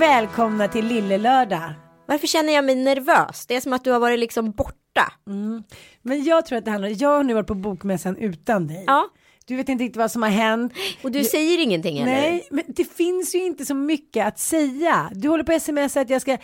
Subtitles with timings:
[0.00, 1.72] Och välkomna till Lille Lördag.
[2.06, 3.46] Varför känner jag mig nervös?
[3.46, 5.12] Det är som att du har varit liksom borta.
[6.02, 8.84] Men jag tror att det handlar, jag har nu varit på bokmässan utan dig.
[8.86, 9.08] Ja.
[9.46, 10.72] Du vet inte riktigt vad som har hänt.
[11.02, 12.12] Och du säger ingenting eller?
[12.12, 15.10] Nej, men det finns ju inte så mycket att säga.
[15.14, 16.36] Du håller på smsa att jag ska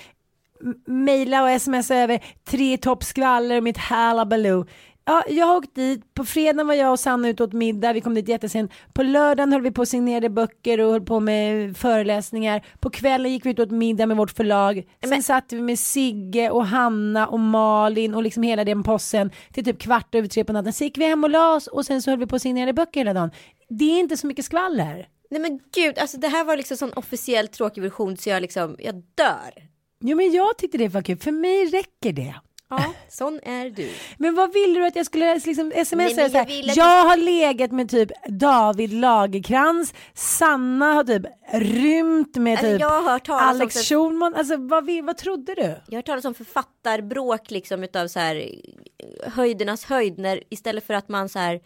[0.87, 4.67] mejla och smsa över tre toppskvaller och mitt halabaloo.
[5.09, 6.15] Ja, jag har åkt dit.
[6.15, 7.93] På fredagen var jag och Sanna ute åt middag.
[7.93, 8.73] Vi kom dit jättesent.
[8.93, 12.67] På lördagen höll vi på och signerade böcker och höll på med föreläsningar.
[12.81, 14.75] På kvällen gick vi ut åt middag med vårt förlag.
[15.01, 19.31] Sen Men- satt vi med Sigge och Hanna och Malin och liksom hela den possen
[19.53, 20.73] till typ kvart över tre på natten.
[20.73, 22.73] Så gick vi hem och la oss och sen så höll vi på och signerade
[22.73, 23.31] böcker hela dagen.
[23.69, 25.09] Det är inte så mycket skvaller.
[25.31, 28.77] Nej men gud, alltså det här var liksom sån officiell tråkig version så jag liksom,
[28.79, 29.69] jag dör.
[30.01, 32.35] Jo men jag tyckte det var kul, för mig räcker det.
[32.69, 33.91] Ja, sån är du.
[34.19, 35.97] Men vad ville du att jag skulle liksom smsa?
[35.97, 41.23] Nej, men så här, jag jag har legat med typ David Lagerkrans, Sanna har typ
[41.53, 44.35] rymt med Alltså, typ jag har hört Alex så- Schulman.
[44.35, 45.63] Alltså vad, vad trodde du?
[45.63, 50.87] Jag har hört talas om författarbråk liksom utav så här eh, höjdernas höjd när istället
[50.87, 51.61] för att man så här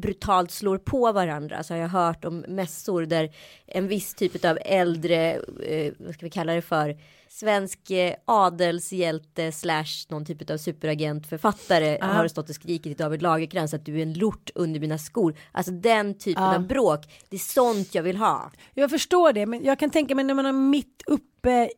[0.00, 3.30] brutalt slår på varandra så har jag hört om mässor där
[3.66, 5.32] en viss typ av äldre,
[5.66, 6.96] eh, vad ska vi kalla det för,
[7.28, 13.22] svensk eh, adelshjälte slash någon typ av superagent författare har stått och skrikit till David
[13.22, 15.34] Lagercrantz att du är en lort under mina skor.
[15.52, 18.50] Alltså den typen av bråk, det är sånt jag vill ha.
[18.74, 21.33] Jag förstår det, men jag kan tänka mig när man är mitt uppe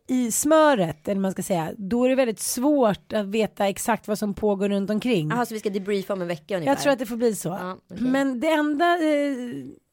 [0.08, 4.18] i smöret, eller man ska säga, då är det väldigt svårt att veta exakt vad
[4.18, 5.30] som pågår runt omkring.
[5.30, 6.72] Jaha, så vi ska debriefa om en vecka ungefär.
[6.72, 7.48] Jag tror att det får bli så.
[7.48, 8.06] Ja, okej.
[8.06, 9.36] Men det enda, eh,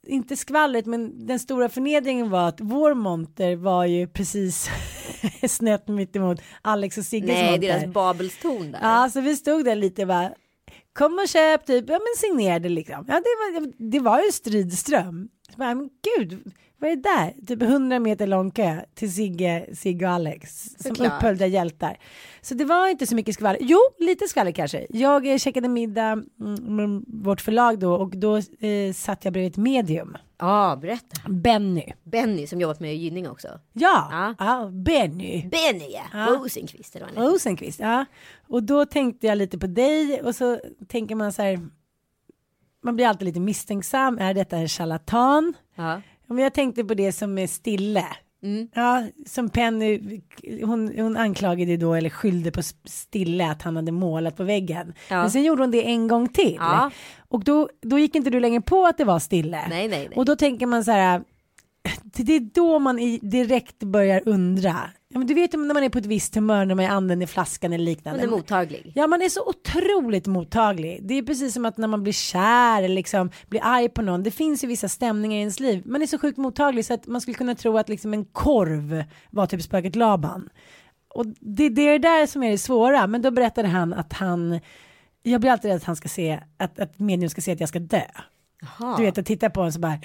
[0.08, 4.70] inte skvallret, men den stora förnedringen var att vår monter var ju precis
[5.48, 7.68] snett mitt emot Alex och Sigges Nej, monter.
[7.68, 8.80] deras Babelstorn där.
[8.82, 10.32] Ja, så vi stod där lite bara,
[10.94, 13.06] kom och köp typ, ja men signerade liksom.
[13.08, 15.30] Ja, det var, det var ju stridström.
[15.52, 17.46] Så bara, men gud, vad är det där?
[17.48, 21.14] Typ 100 meter lång kö till Sigge, Sigge och Alex som Såklart.
[21.14, 21.98] upphöljda hjältar.
[22.42, 23.60] Så det var inte så mycket skvaller.
[23.62, 24.88] Jo, lite skvaller kanske.
[24.90, 29.52] Jag eh, käkade middag mm, med vårt förlag då och då eh, satt jag bredvid
[29.52, 30.18] ett medium.
[30.40, 31.30] Ja, berätta.
[31.30, 31.94] Benny.
[32.04, 33.48] Benny som jobbat med Gynning också.
[33.74, 34.36] Ja, Ja.
[34.40, 34.70] ja.
[34.72, 35.50] Benny.
[35.50, 36.26] Benny ja, Ja.
[36.36, 37.32] Rosenqvist eller vad.
[37.34, 38.06] Rosenqvist, ja.
[38.48, 41.60] Och då tänkte jag lite på dig och så tänker man så här.
[42.84, 44.18] Man blir alltid lite misstänksam.
[44.18, 45.54] Är detta en charlatan?
[45.76, 46.02] Ja.
[46.34, 48.06] Men jag tänkte på det som är stille.
[48.44, 48.68] Mm.
[48.74, 50.22] Ja, som Penny,
[50.64, 54.94] hon, hon anklagade då eller skyllde på Stille att han hade målat på väggen.
[55.10, 55.22] Ja.
[55.22, 56.58] Men sen gjorde hon det en gång till.
[56.60, 56.92] Ja.
[57.30, 59.68] Och då, då gick inte du längre på att det var Stille.
[59.70, 60.18] Nej, nej, nej.
[60.18, 61.24] Och då tänker man så här,
[62.04, 64.76] det är då man direkt börjar undra.
[65.14, 67.22] Ja, men du vet när man är på ett visst humör när man är anden
[67.22, 68.20] i flaskan eller liknande.
[68.20, 68.92] Hon är mottaglig.
[68.96, 71.00] Ja, man är så otroligt mottaglig.
[71.04, 74.24] Det är precis som att när man blir kär eller liksom blir arg på någon.
[74.24, 75.84] Det finns ju vissa stämningar i ens liv.
[75.86, 79.04] Man är så sjukt mottaglig så att man skulle kunna tro att liksom en korv
[79.30, 80.50] var typ spöket Laban.
[81.10, 83.08] Och det, det är det där som är det svåra.
[83.08, 84.60] Men då berättade han att han,
[85.24, 87.70] jag blir alltid rädd att han ska se, att, att medium ska se att jag
[87.70, 88.02] ska dö.
[88.62, 88.98] Jaha.
[88.98, 90.00] Du vet, att titta på honom så bara.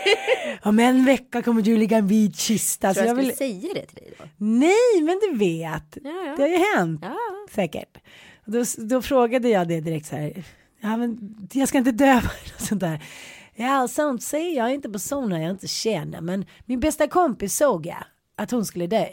[0.62, 2.88] Om en vecka kommer du ligga i en vit kista.
[2.88, 3.36] Så Tror jag, jag vill...
[3.36, 4.24] säga det till dig då?
[4.36, 5.98] Nej, men du vet.
[6.04, 6.34] Ja, ja.
[6.36, 7.00] Det har ju hänt.
[7.02, 7.16] Ja.
[7.50, 7.98] Säkert.
[8.44, 10.44] Då, då frågade jag det direkt så här.
[10.80, 12.16] Ja, men jag ska inte dö
[12.56, 13.04] och sånt där.
[13.54, 16.20] Ja, sånt säger jag inte personer jag inte känner.
[16.20, 18.04] Men min bästa kompis såg jag
[18.36, 19.06] att hon skulle dö.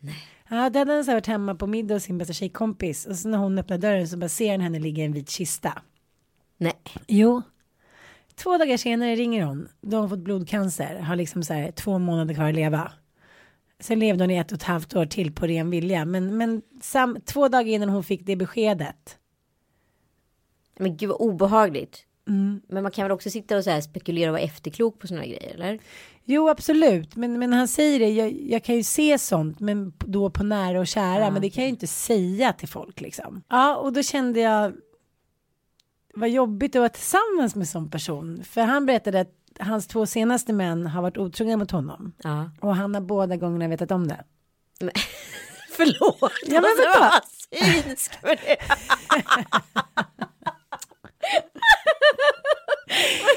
[0.00, 0.16] Nej.
[0.48, 3.06] Ja, då hade han så varit hemma på middag hos sin bästa tjejkompis.
[3.06, 5.30] Och så när hon öppnar dörren så bara ser han henne ligga i en vit
[5.30, 5.82] kista.
[6.58, 6.80] Nej.
[7.06, 7.42] Jo.
[8.36, 9.68] Två dagar senare ringer hon.
[9.80, 10.98] Då har hon fått blodcancer.
[10.98, 12.92] Har liksom så här två månader kvar att leva.
[13.80, 16.04] Sen levde hon i ett och ett halvt år till på ren vilja.
[16.04, 19.18] Men, men sam, två dagar innan hon fick det beskedet.
[20.78, 22.06] Men gud vad obehagligt.
[22.28, 22.60] Mm.
[22.68, 25.26] Men man kan väl också sitta och så här spekulera och vara efterklok på sådana
[25.26, 25.78] grejer eller?
[26.24, 27.16] Jo absolut.
[27.16, 28.08] Men, men han säger det.
[28.08, 29.60] Jag, jag kan ju se sånt.
[29.60, 31.30] Men då på nära och kära.
[31.30, 33.42] Men det kan jag ju inte säga till folk liksom.
[33.48, 34.72] Ja och då kände jag.
[36.16, 38.44] Vad jobbigt att vara tillsammans med sån person.
[38.44, 42.12] För han berättade att hans två senaste män har varit otrogna mot honom.
[42.22, 42.50] Ja.
[42.60, 44.24] Och han har båda gångerna vetat om det.
[45.76, 46.32] Förlåt.
[46.46, 47.22] Ja, men alltså, vad
[47.64, 48.56] synsk med det.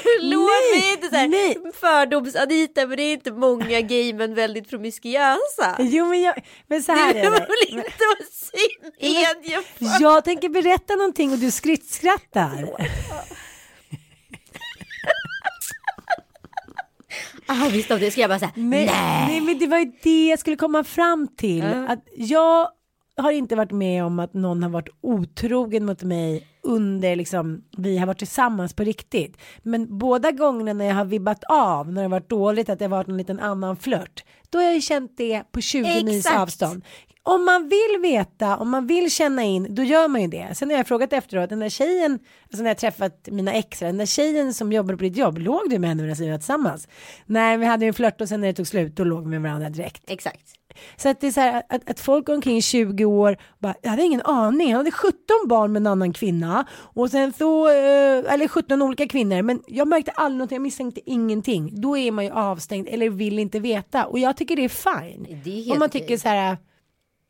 [0.02, 1.58] Förlåt Nej, mig inte så här nej.
[1.80, 5.76] fördoms-Anita men det är inte många gay men väldigt promiskuösa.
[5.78, 6.34] Jo men, jag,
[6.66, 7.30] men så här Det är det.
[7.30, 10.02] väl inte synd Edje för.
[10.02, 12.68] Jag tänker berätta någonting och du skrittskrattar.
[17.50, 19.40] Ah, visst om det ska jag bara säga Nej, nej.
[19.40, 21.64] men det var ju det jag skulle komma fram till.
[21.88, 22.68] Att jag
[23.16, 27.98] har inte varit med om att någon har varit otrogen mot mig under liksom vi
[27.98, 29.36] har varit tillsammans på riktigt.
[29.62, 32.84] Men båda gångerna när jag har vibbat av när det har varit dåligt att det
[32.84, 34.24] har varit en liten annan flört.
[34.50, 36.40] Då har jag ju känt det på 20 mils Exakt.
[36.40, 36.84] avstånd.
[37.22, 40.48] Om man vill veta, om man vill känna in, då gör man ju det.
[40.54, 43.98] Sen har jag frågat efteråt, den där tjejen, alltså när jag träffat mina exar, den
[43.98, 46.88] där tjejen som jobbar på ditt jobb, låg du med henne medan vi var tillsammans?
[47.26, 49.28] Nej, vi hade ju en flört och sen när det tog slut, då låg vi
[49.28, 50.02] med varandra direkt.
[50.06, 50.57] Exakt.
[50.96, 54.02] Så att det är så här att, att folk omkring 20 år bara, jag hade
[54.02, 58.48] ingen aning, han hade 17 barn med en annan kvinna och sen så, eh, eller
[58.48, 61.80] 17 olika kvinnor, men jag märkte aldrig något, jag misstänkte ingenting.
[61.80, 65.40] Då är man ju avstängd eller vill inte veta och jag tycker det är fine.
[65.44, 66.56] Det är helt Om man tycker så här,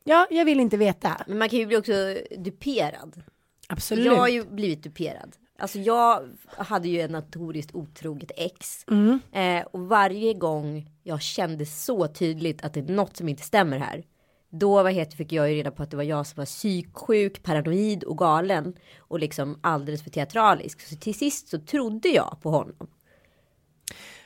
[0.05, 1.25] ja, jag vill inte veta.
[1.27, 1.93] Men man kan ju bli också
[2.39, 3.23] duperad.
[3.69, 4.05] Absolut.
[4.05, 5.37] Jag har ju blivit duperad.
[5.61, 8.85] Alltså jag hade ju en notoriskt otroget ex.
[8.91, 9.21] Mm.
[9.33, 13.79] Eh, och varje gång jag kände så tydligt att det är något som inte stämmer
[13.79, 14.05] här.
[14.51, 17.43] Då vad heter, fick jag ju reda på att det var jag som var psyksjuk,
[17.43, 18.75] paranoid och galen.
[18.99, 20.81] Och liksom alldeles för teatralisk.
[20.81, 22.87] Så till sist så trodde jag på honom.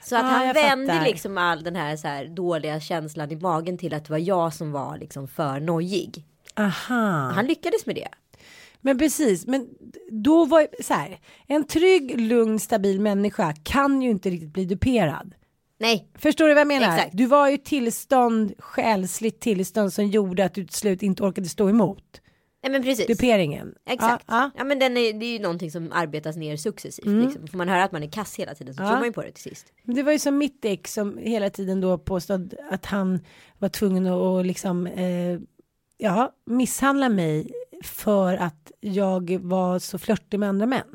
[0.04, 1.06] Så att Ah, han vände fattar.
[1.06, 4.54] liksom all den här, så här dåliga känslan i magen till att det var jag
[4.54, 6.24] som var liksom för nojig.
[6.56, 7.30] Aha.
[7.34, 8.08] Han lyckades med det.
[8.84, 9.68] Men precis, men
[10.10, 15.34] då var så här, en trygg, lugn, stabil människa kan ju inte riktigt bli duperad.
[15.78, 16.96] Nej, Förstår du vad jag menar?
[16.96, 17.16] Exakt.
[17.16, 21.68] Du var ju tillstånd, själsligt tillstånd som gjorde att du till slut inte orkade stå
[21.68, 22.20] emot
[22.62, 23.06] nej men precis.
[23.06, 23.74] duperingen.
[23.90, 24.24] Exakt.
[24.28, 27.06] Ja, Ja, men den är, det är ju någonting som arbetas ner successivt.
[27.06, 27.46] Liksom.
[27.46, 28.86] Får man höra att man är kass hela tiden så Ja.
[28.88, 29.66] tror man ju på det till sist.
[29.84, 29.94] ja.
[29.94, 33.20] Det var ju som mitt ex som hela tiden då påstod att han
[33.58, 35.38] var tvungen att liksom eh,
[36.02, 37.50] ja, misshandla mig
[37.82, 40.86] för att jag var så flörtig med andra män.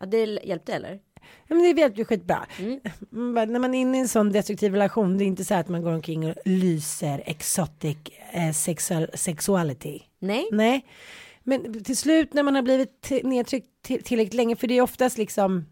[0.00, 1.00] Ja, det hjälpte eller?
[1.48, 2.46] Ja, men det vet ju skitbra.
[2.58, 2.80] Mm.
[3.12, 5.68] Mm, När man är inne i en sån destruktiv relation, det är inte så att
[5.68, 7.96] man går omkring och lyser exotic
[8.32, 10.02] eh, sexual, sexuality.
[10.18, 10.48] Nej.
[10.52, 10.86] Nej,
[11.42, 15.18] men till slut när man har blivit nedtryckt till- tillräckligt länge, för det är oftast
[15.18, 15.66] liksom,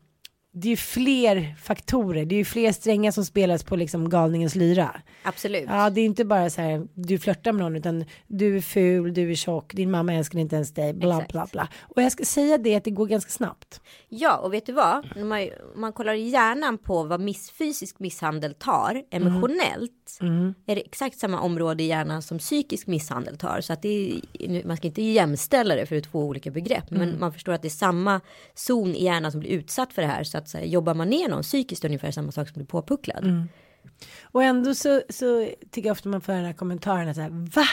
[0.57, 4.55] det är ju fler faktorer, det är ju fler strängar som spelas på liksom galningens
[4.55, 5.01] lyra.
[5.23, 5.65] Absolut.
[5.69, 9.15] Ja, det är inte bara så här, du flörtar med någon, utan du är ful,
[9.15, 11.33] du är tjock, din mamma älskar inte ens dig, bla Exakt.
[11.33, 11.69] bla bla.
[11.83, 13.81] Och jag ska säga det att det går ganska snabbt.
[14.09, 15.07] Ja, och vet du vad?
[15.17, 20.19] När man, om man kollar i hjärnan på vad miss, fysisk misshandel tar emotionellt.
[20.67, 23.61] Är det exakt samma område i hjärnan som psykisk misshandel tar.
[23.61, 26.91] Så att det är, man ska inte jämställa det för det är två olika begrepp.
[26.91, 28.21] Men man förstår att det är samma
[28.55, 30.25] zon i hjärnan som blir utsatt för det här.
[30.25, 33.25] Så att så här, jobbar man ner någon psykiskt ungefär samma sak som blir påpucklad.
[34.23, 37.67] Och ändå så, så tycker jag ofta man får den här kommentaren så här, va?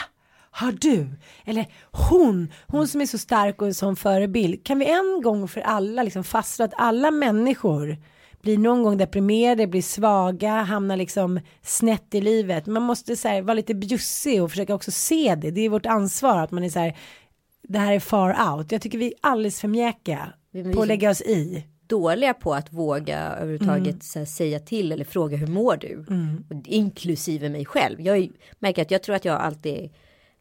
[0.54, 1.08] Har du?
[1.44, 1.66] Eller
[2.10, 4.64] hon, hon som är så stark och en sån förebild.
[4.64, 7.96] Kan vi en gång för alla liksom fastslå att alla människor
[8.42, 12.66] blir någon gång deprimerade, blir svaga, hamnar liksom snett i livet.
[12.66, 15.50] Man måste så här, vara lite bjussig och försöka också se det.
[15.50, 16.96] Det är vårt ansvar att man är så här,
[17.68, 18.72] det här är far out.
[18.72, 19.68] Jag tycker vi är alldeles för
[20.52, 21.66] vi på att lägga oss i.
[21.92, 26.04] dåliga på att våga överhuvudtaget här, säga till eller fråga hur mår du?
[26.50, 28.00] Och, inklusive mig själv.
[28.00, 29.90] Jag är- märker att jag tror att jag alltid,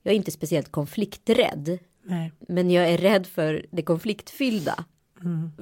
[0.03, 1.79] jag är inte speciellt konflikträdd.
[2.03, 2.31] Nej.
[2.48, 4.86] Men jag är rädd för det konfliktfyllda.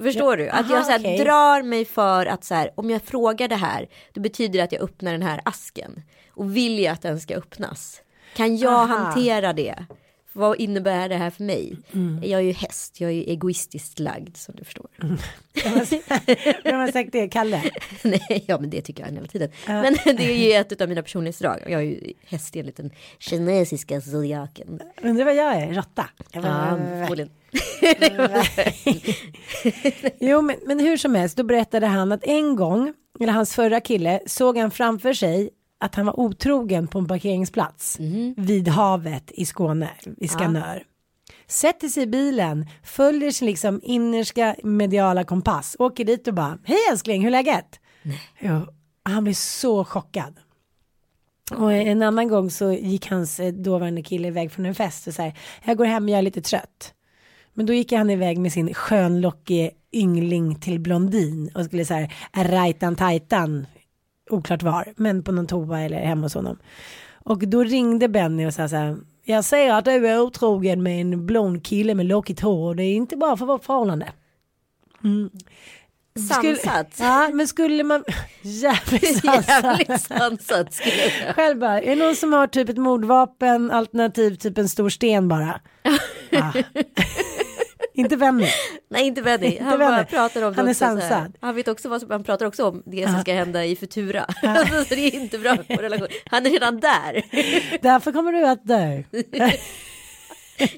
[0.02, 0.48] Förstår du?
[0.48, 1.18] Att Aha, jag så här, okej.
[1.18, 4.72] drar mig för att så här, om jag frågar det här, då betyder det att
[4.72, 6.02] jag öppnar den här asken.
[6.30, 8.02] Och vill jag att den ska öppnas?
[8.36, 8.86] Kan jag Aha.
[8.96, 9.74] hantera det?
[10.32, 11.76] Vad innebär det här för mig?
[11.92, 12.20] Mm.
[12.24, 14.86] Jag är ju häst, jag är ju egoistiskt lagd som du förstår.
[16.64, 17.28] Vem har sagt det?
[17.28, 17.62] Kalle?
[18.02, 19.50] Nej, ja men det tycker jag hela tiden.
[19.66, 21.58] Men det är ju ett av mina personlighetsdrag.
[21.66, 24.80] Jag är ju häst enligt den kinesiska zodiaken.
[25.02, 25.74] Undrar vad jag är?
[25.74, 26.06] Råtta?
[26.32, 27.30] Ja, förmodligen.
[30.20, 33.80] Jo, men, men hur som helst, då berättade han att en gång, eller hans förra
[33.80, 37.96] kille, såg han framför sig att han var otrogen på en parkeringsplats
[38.36, 40.84] vid havet i Skåne, i Skanör.
[41.46, 46.78] Sätter sig i bilen, följer sin liksom innerska mediala kompass, åker dit och bara, hej
[46.90, 47.80] älskling, hur är läget?
[48.40, 48.66] Jo,
[49.02, 50.36] han blir så chockad.
[51.56, 55.14] Och en annan gång så gick hans eh, dåvarande kille iväg från en fest och
[55.14, 56.94] säger, jag går hem, jag är lite trött.
[57.54, 62.10] Men då gick han iväg med sin skönlockige yngling till blondin och skulle så här
[62.34, 63.66] rajtan tajtan
[64.32, 66.58] oklart var, men på någon toa eller hemma hos honom.
[67.24, 71.00] Och då ringde Benny och sa så här, jag ser att du är otrogen med
[71.00, 74.12] en blond kille med lockigt hår och det är inte bra för vårt förhållande.
[76.34, 76.96] Skulle- Sansat.
[76.98, 78.04] Ja, men skulle man,
[78.42, 79.64] jävligt sansat.
[79.64, 80.80] Jävligt sansat.
[81.36, 85.28] Själv bara, är det någon som har typ ett mordvapen alternativt typ en stor sten
[85.28, 85.60] bara?
[86.32, 86.52] Ja.
[87.94, 88.46] Inte Benny.
[88.90, 90.04] Nej inte Benny, Inte han Benny.
[90.04, 91.36] pratar om det Han är sansad.
[91.40, 94.26] Han vet också vad som, han pratar också om det som ska hända i Futura.
[94.42, 96.08] Alltså, så det är inte bra för relation.
[96.26, 97.22] Han är redan där.
[97.82, 99.02] Därför kommer du att dö.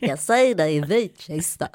[0.00, 1.68] Jag säger det i vit kista.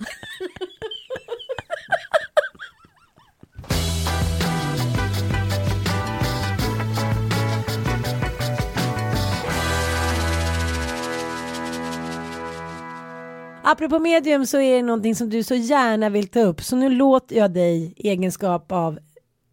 [13.69, 16.61] Apropå medium så är det någonting som du så gärna vill ta upp.
[16.63, 18.99] Så nu låter jag dig i egenskap av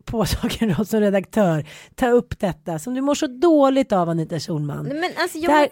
[0.04, 4.84] påtagen roll som redaktör ta upp detta som du mår så dåligt av Anita Schulman.
[4.84, 5.68] Men alltså jag, här,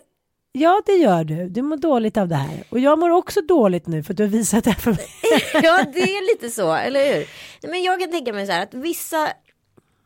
[0.52, 1.49] ja det gör du.
[1.49, 2.64] Du mår dåligt av det här.
[2.70, 5.06] Och jag mår också dåligt nu för att du har visat det här för mig.
[5.62, 7.26] ja det är lite så, eller hur?
[7.70, 9.28] Men jag kan tänka mig så här att vissa,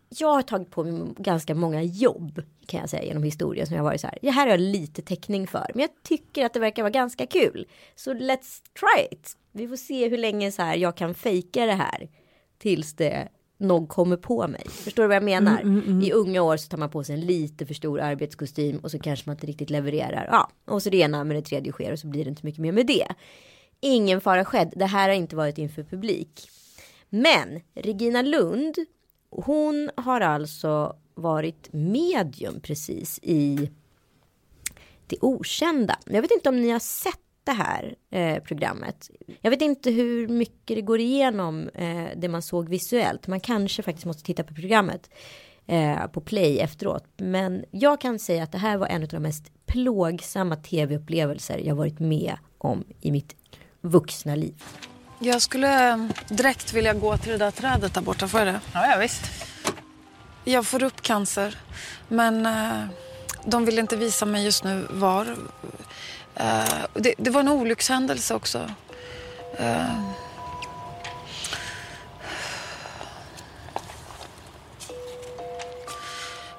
[0.09, 3.85] jag har tagit på mig ganska många jobb kan jag säga genom historien som jag
[3.85, 4.19] varit så här.
[4.23, 7.27] Det här har jag lite täckning för, men jag tycker att det verkar vara ganska
[7.27, 7.67] kul.
[7.95, 9.37] Så let's try it.
[9.53, 12.09] Vi får se hur länge så här jag kan fejka det här
[12.59, 14.65] tills det någon kommer på mig.
[14.69, 15.61] Förstår du vad jag menar?
[16.05, 18.99] I unga år så tar man på sig en lite för stor arbetskostym och så
[18.99, 20.29] kanske man inte riktigt levererar.
[20.31, 22.61] Ja, och så det ena med det tredje sker och så blir det inte mycket
[22.61, 23.07] mer med det.
[23.81, 24.73] Ingen fara skedd.
[24.77, 26.49] Det här har inte varit inför publik.
[27.09, 28.75] Men Regina Lund,
[29.31, 33.71] hon har alltså varit medium precis i
[35.07, 35.99] Det Okända.
[36.07, 39.11] Jag vet inte om ni har sett det här eh, programmet.
[39.41, 43.27] Jag vet inte hur mycket det går igenom eh, det man såg visuellt.
[43.27, 45.11] Man kanske faktiskt måste titta på programmet
[45.67, 47.05] eh, på play efteråt.
[47.17, 51.75] Men jag kan säga att det här var en av de mest plågsamma tv-upplevelser jag
[51.75, 53.37] varit med om i mitt
[53.81, 54.63] vuxna liv.
[55.19, 55.97] Jag skulle eh,
[56.29, 58.29] direkt vilja gå till det där trädet där borta.
[58.29, 58.61] Får jag det?
[58.73, 59.23] Ja, ja visst.
[60.45, 61.59] Jag får upp cancer,
[62.09, 62.87] men eh,
[63.45, 65.37] de vill inte visa mig just nu var.
[66.35, 68.71] Eh, det, det var en olyckshändelse också.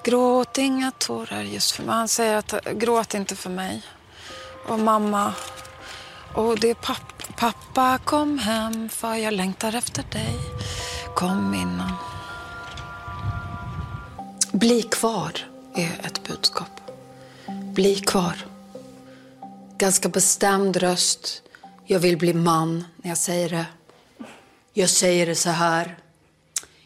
[0.04, 1.96] Gråt inga tårar just för mig.
[1.96, 3.82] Han säger att gråt inte för mig.
[4.68, 5.34] Och mamma.
[6.34, 7.17] Och det är pappa.
[7.40, 10.40] Pappa kom hem för jag längtar efter dig.
[11.16, 11.92] Kom innan.
[14.52, 15.32] Bli kvar
[15.76, 16.82] är ett budskap.
[17.74, 18.36] Bli kvar.
[19.78, 21.42] Ganska bestämd röst.
[21.86, 23.66] Jag vill bli man när jag säger det.
[24.74, 25.98] Jag säger det så här.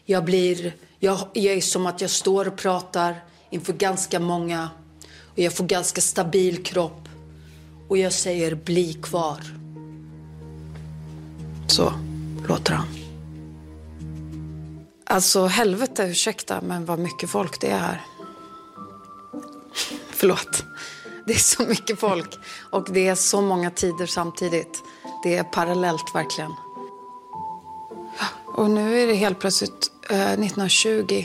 [0.04, 0.74] Jag blir...
[0.98, 4.70] Jag, jag är som att jag står och pratar inför ganska många.
[5.32, 7.08] Och jag får ganska stabil kropp.
[7.88, 9.61] Och jag säger bli kvar.
[11.72, 11.92] Så
[12.48, 12.86] låter han.
[15.04, 18.00] Alltså helvete, ursäkta, men vad mycket folk det är här.
[20.10, 20.64] Förlåt.
[21.26, 22.38] Det är så mycket folk
[22.70, 24.82] och det är så många tider samtidigt.
[25.22, 26.52] Det är parallellt verkligen.
[28.46, 31.24] Och nu är det helt plötsligt eh, 1920,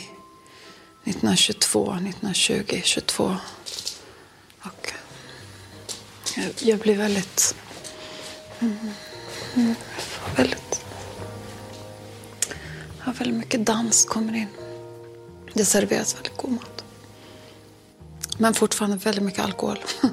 [1.04, 3.36] 1922, 1920, 22.
[4.62, 4.94] Och
[6.36, 7.56] jag, jag blir väldigt...
[8.60, 8.77] Mm,
[9.56, 9.75] mm,
[10.36, 10.86] väldigt...
[13.05, 14.48] Ja, väldigt mycket dans kommer in.
[15.53, 16.84] Det serveras väldigt god mat.
[18.38, 19.77] Men fortfarande väldigt mycket alkohol.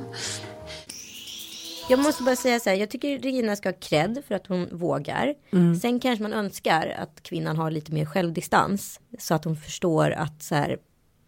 [1.89, 4.69] Jag måste bara säga så här, jag tycker Regina ska ha cred för att hon
[4.73, 5.35] vågar.
[5.81, 9.01] Sen kanske man önskar att kvinnan har lite mer självdistans.
[9.19, 10.79] Så att hon förstår att så här,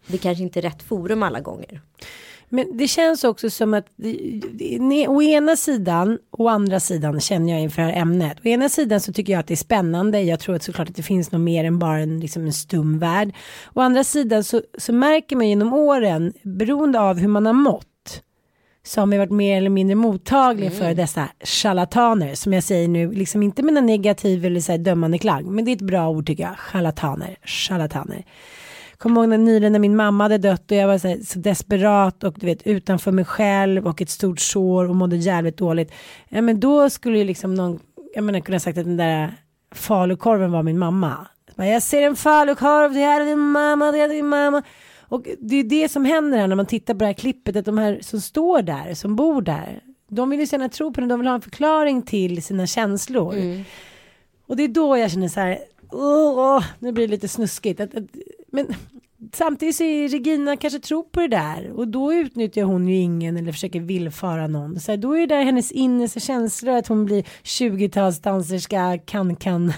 [0.07, 1.81] det kanske inte är rätt forum alla gånger.
[2.49, 3.85] Men det känns också som att
[4.79, 8.37] ne, å ena sidan och andra sidan känner jag inför det här ämnet.
[8.45, 10.21] Å ena sidan så tycker jag att det är spännande.
[10.21, 12.99] Jag tror att såklart att det finns något mer än bara en, liksom en stum
[12.99, 13.33] värld.
[13.73, 17.87] Å andra sidan så, så märker man genom åren beroende av hur man har mått
[18.87, 23.11] så har vi varit mer eller mindre mottagliga för dessa charlataner som jag säger nu,
[23.11, 26.27] liksom inte med en negativ eller så dömande klang, men det är ett bra ord
[26.27, 28.25] tycker jag, charlataner, charlataner.
[28.97, 31.39] Kommer ihåg när nyligen när min mamma hade dött och jag var så, här, så
[31.39, 35.91] desperat och du vet utanför mig själv och ett stort sår och mådde jävligt dåligt.
[36.29, 37.79] Ja men då skulle ju liksom någon,
[38.15, 39.33] jag menar kunna sagt att den där
[39.71, 41.27] falukorven var min mamma.
[41.55, 44.63] Jag ser en falukorv, det här är din mamma, det är din mamma.
[45.09, 47.65] Och det är det som händer här när man tittar på det här klippet, att
[47.65, 51.07] de här som står där, som bor där, de vill ju gärna tro på det,
[51.07, 53.35] de vill ha en förklaring till sina känslor.
[54.47, 55.59] Och det är då jag känner så här,
[55.91, 57.79] åh, nu blir det lite snuskigt.
[57.79, 58.03] Att, att,
[58.51, 58.73] men
[59.33, 63.37] samtidigt så är Regina kanske tror på det där och då utnyttjar hon ju ingen
[63.37, 64.79] eller försöker villfara någon.
[64.79, 69.73] Så här, då är det där hennes innersta känslor att hon blir 20-talsdanserska, kan-kan.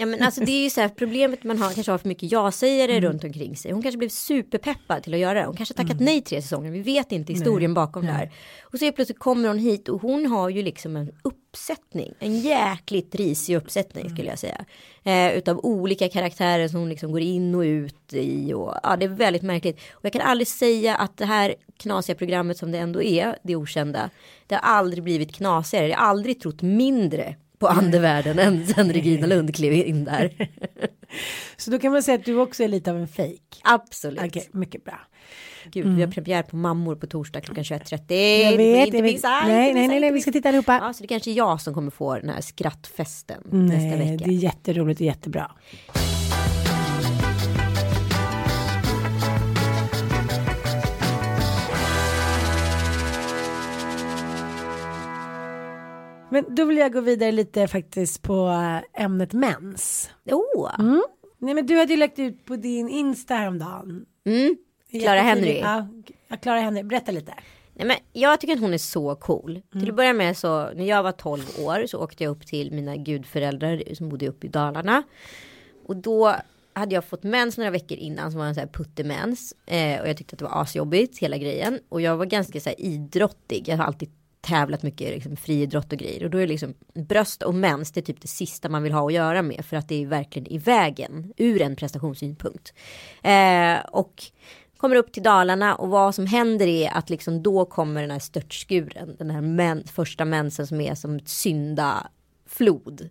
[0.00, 2.32] Ja men alltså det är ju så här problemet man har, kanske har för mycket
[2.32, 3.72] ja-sägare runt omkring sig.
[3.72, 5.46] Hon kanske blev superpeppad till att göra det.
[5.46, 6.70] Hon kanske tackat nej tre säsonger.
[6.70, 8.30] Vi vet inte historien bakom det här.
[8.62, 12.14] Och så plötsligt kommer hon hit och hon har ju liksom en uppsättning.
[12.18, 14.64] En jäkligt risig uppsättning skulle jag säga.
[15.02, 18.52] Eh, utav olika karaktärer som hon liksom går in och ut i.
[18.52, 19.80] Och, ja det är väldigt märkligt.
[19.92, 23.56] Och jag kan aldrig säga att det här knasiga programmet som det ändå är, det
[23.56, 24.10] okända.
[24.46, 25.88] Det har aldrig blivit knasigare.
[25.88, 30.30] Jag har aldrig trott mindre på andevärlden än sen Regina Lund klev in där.
[31.56, 33.60] Så då kan man säga att du också är lite av en fejk.
[33.62, 34.22] Absolut.
[34.24, 35.00] Okej, mycket bra.
[35.64, 38.50] Gud, vi har premiär på Mammor på torsdag klockan 21.30.
[38.50, 39.22] Jag vet, inte jag vet.
[39.22, 40.78] Nej, nej, nej, nej, vi ska titta allihopa.
[40.82, 44.24] Ja, så det kanske är jag som kommer få den här skrattfesten nästa Nej, vecka.
[44.24, 45.50] det är jätteroligt och jättebra.
[56.30, 58.48] Men då vill jag gå vidare lite faktiskt på
[58.94, 60.10] äh, ämnet mens.
[60.30, 61.02] Oh, Mm.
[61.38, 64.06] Nej men du hade ju lagt ut på din Insta häromdagen.
[64.26, 64.56] mm.
[64.90, 65.58] Clara Henry.
[65.58, 65.86] Ja,
[66.42, 67.34] Clara Henry, berätta lite.
[67.74, 69.50] Nej, men jag tycker att hon är så cool.
[69.50, 69.80] Mm.
[69.80, 72.72] Till att börja med så när jag var 12 år så åkte jag upp till
[72.72, 75.02] mina gudföräldrar som bodde uppe i Dalarna.
[75.86, 76.34] Och då
[76.72, 79.54] hade jag fått mens några veckor innan som var en sån här puttemens.
[79.66, 81.80] Eh, och jag tyckte att det var asjobbigt hela grejen.
[81.88, 83.68] Och jag var ganska så här idrottig.
[83.68, 84.10] Jag har alltid
[84.40, 86.24] tävlat mycket liksom, friidrott och grejer.
[86.24, 88.92] Och då är det liksom bröst och mens det är typ det sista man vill
[88.92, 89.64] ha att göra med.
[89.64, 92.74] För att det är verkligen i vägen ur en prestationssynpunkt.
[93.22, 94.22] Eh, och
[94.76, 98.18] kommer upp till Dalarna och vad som händer är att liksom då kommer den här
[98.18, 99.16] störtskuren.
[99.18, 103.08] Den här men, första mensen som är som ett syndaflod.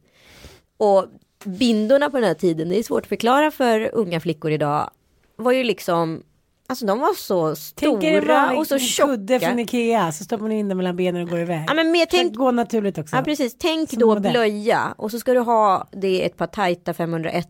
[0.78, 1.06] Och
[1.46, 4.90] bindorna på den här tiden, det är svårt att förklara för unga flickor idag,
[5.36, 6.24] var ju liksom,
[6.70, 9.48] alltså de var så stora vanlig och så kudde tjocka.
[9.50, 11.66] från Ikea så stoppar man in den mellan benen och går iväg.
[11.68, 13.16] Ja, men mer Tänk tänk, gå naturligt också.
[13.16, 14.32] ja precis, tänk Som då modell.
[14.32, 17.48] blöja och så ska du ha det ett par tajta 501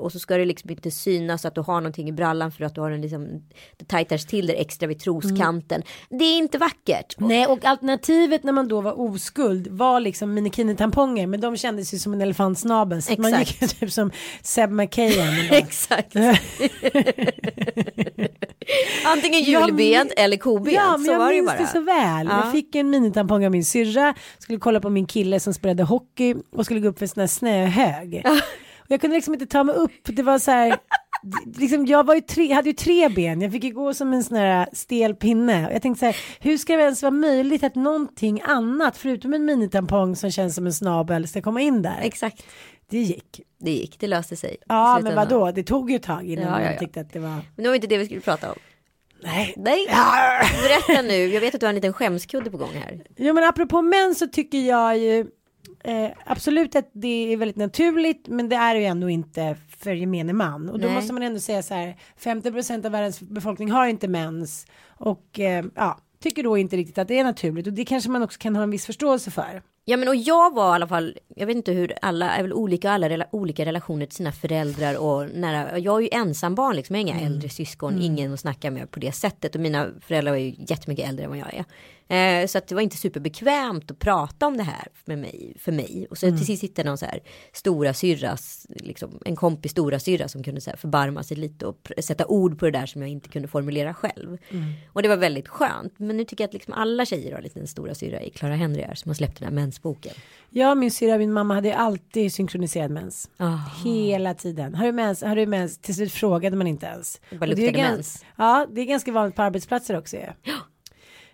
[0.00, 2.74] och så ska det liksom inte synas att du har någonting i brallan för att
[2.74, 3.42] du har den liksom,
[3.76, 5.82] det tajtas till där extra vid troskanten.
[6.10, 7.14] Det är inte vackert.
[7.18, 11.98] Nej och alternativet när man då var oskuld var liksom minikini-tamponger men de kändes ju
[11.98, 14.10] som en elefantsnabel så man gick ju typ som
[14.42, 15.34] Seb McKayen.
[15.50, 16.16] Exakt.
[19.04, 20.76] Antingen julbent eller kobent.
[20.76, 21.58] Ja, men så var jag det ju minns bara.
[21.58, 22.26] det så väl.
[22.30, 22.44] Ja.
[22.44, 26.34] Jag fick en minitampong av min syrra, skulle kolla på min kille som spelade hockey
[26.52, 28.24] och skulle gå upp för en sån här snöhög.
[28.90, 30.78] Jag kunde liksom inte ta mig upp, det var så här,
[31.56, 34.24] liksom, jag var ju tre, hade ju tre ben, jag fick ju gå som en
[34.24, 35.66] sån här stel pinne.
[35.66, 39.34] Och jag tänkte så här, hur ska det ens vara möjligt att någonting annat, förutom
[39.34, 41.98] en minitampong som känns som en snabel, ska komma in där?
[42.02, 42.42] Exakt.
[42.90, 43.40] Det gick.
[43.58, 44.56] Det gick, det löste sig.
[44.68, 46.78] Ja, men vadå, det tog ju ett tag innan Ja, ja, man ja.
[46.78, 47.28] tyckte att det var...
[47.56, 48.58] Men det var inte det vi skulle prata om.
[49.22, 49.54] Nej.
[49.56, 49.86] Nej.
[50.62, 53.04] Berätta nu, jag vet att du har en liten skämskudde på gång här.
[53.16, 55.26] Jo men apropå män så tycker jag ju
[55.84, 60.32] eh, absolut att det är väldigt naturligt men det är ju ändå inte för gemene
[60.32, 60.68] man.
[60.68, 60.94] Och då Nej.
[60.94, 64.66] måste man ändå säga så här 50% av världens befolkning har inte mens.
[64.98, 67.66] Och eh, ja tycker då inte riktigt att det är naturligt.
[67.66, 69.62] Och det kanske man också kan ha en viss förståelse för.
[69.84, 72.52] Ja men och jag var i alla fall, jag vet inte hur alla är väl
[72.52, 76.96] olika, alla rela, olika relationer till sina föräldrar och nära, jag är ju ensambarn liksom,
[76.96, 79.54] jag har inga äldre syskon, ingen att snacka med på det sättet.
[79.54, 81.64] Och mina föräldrar var ju jättemycket äldre än vad jag är.
[82.10, 85.72] Eh, så att det var inte superbekvämt att prata om det här med mig, för
[85.72, 86.06] mig.
[86.10, 87.20] Och så till sist hittade någon så här
[87.52, 91.90] stora syrras, liksom, en kompis stora syrra som kunde så här förbarma sig lite och
[91.98, 94.38] sätta ord på det där som jag inte kunde formulera själv.
[94.92, 95.98] Och det var väldigt skönt.
[95.98, 98.54] Men nu tycker jag att liksom alla tjejer har en liten stora syrra i Clara
[98.54, 100.12] Henry som har släppt den här mensboken.
[100.50, 103.30] Jag min syrra min mamma hade alltid synkroniserad mens.
[103.36, 103.58] Ah.
[103.84, 104.74] Hela tiden.
[104.74, 105.22] Har du mens?
[105.22, 105.78] Har du mens?
[105.78, 107.20] Till slut frågade man inte ens.
[107.30, 108.24] Det bara Och det är luktade mens.
[108.36, 110.16] Ja, det är ganska vanligt på arbetsplatser också.
[110.16, 110.52] ju.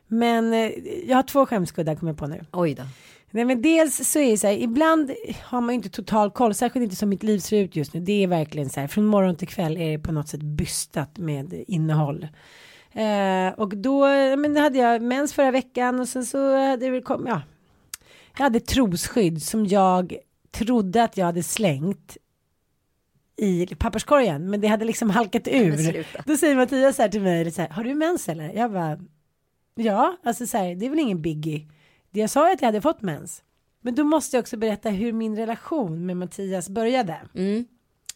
[0.06, 0.70] Men eh,
[1.08, 2.44] jag har två skämskuddar kommer jag på nu.
[2.52, 2.82] Oj då.
[3.30, 5.10] Nej men dels så är det så här, ibland
[5.42, 8.00] har man inte total koll, särskilt inte som mitt liv ser ut just nu.
[8.00, 11.18] Det är verkligen så här, från morgon till kväll är det på något sätt bystat
[11.18, 12.28] med innehåll.
[12.92, 17.00] Eh, och då, men då hade jag mens förra veckan och sen så hade det
[17.00, 17.42] kommit, ja.
[18.36, 20.16] Jag hade trosskydd som jag
[20.50, 22.16] trodde att jag hade slängt
[23.36, 26.06] i papperskorgen men det hade liksom halkat ur.
[26.26, 28.52] Då säger Mattias så här till mig, så här, har du mens eller?
[28.52, 28.98] Jag bara,
[29.76, 31.66] ja, alltså så här, det är väl ingen biggie.
[32.10, 33.42] Det jag sa är att jag hade fått mens.
[33.80, 37.20] Men då måste jag också berätta hur min relation med Mattias började.
[37.34, 37.64] Mm.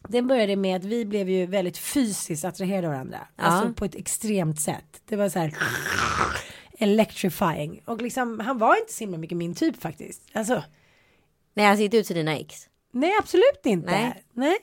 [0.09, 3.19] Den började med att vi blev ju väldigt fysiskt attraherade av varandra.
[3.37, 3.43] Ja.
[3.45, 5.03] Alltså på ett extremt sätt.
[5.09, 5.57] Det var så här
[6.79, 7.83] electrifying.
[7.85, 10.23] Och liksom, han var inte så himla mycket min typ faktiskt.
[10.33, 10.63] Alltså,
[11.55, 12.69] Nej, han ser inte ut som dina ex.
[12.93, 13.91] nej absolut inte.
[13.91, 14.25] Nej.
[14.33, 14.59] Nej.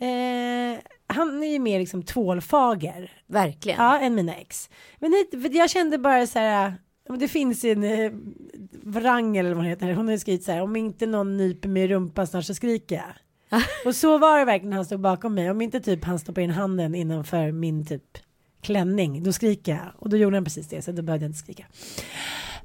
[0.00, 3.12] Eh, han är ju mer liksom tvålfager.
[3.26, 3.84] Verkligen.
[3.84, 4.70] Ja, än mina ex.
[4.98, 5.12] Men
[5.50, 6.74] jag kände bara så här.
[7.18, 8.12] Det finns ju en eh,
[8.82, 9.94] Wrangel eller vad hon heter.
[9.94, 10.62] Hon har skrivit så här.
[10.62, 13.60] Om inte någon nyper mig i rumpan snart så skriker jag.
[13.86, 15.50] och så var det verkligen när han stod bakom mig.
[15.50, 18.18] Om inte typ han stoppar in handen innanför min typ
[18.60, 19.22] klänning.
[19.22, 19.92] Då skriker jag.
[19.98, 20.82] Och då gjorde han precis det.
[20.82, 21.64] Så då behövde jag inte skrika.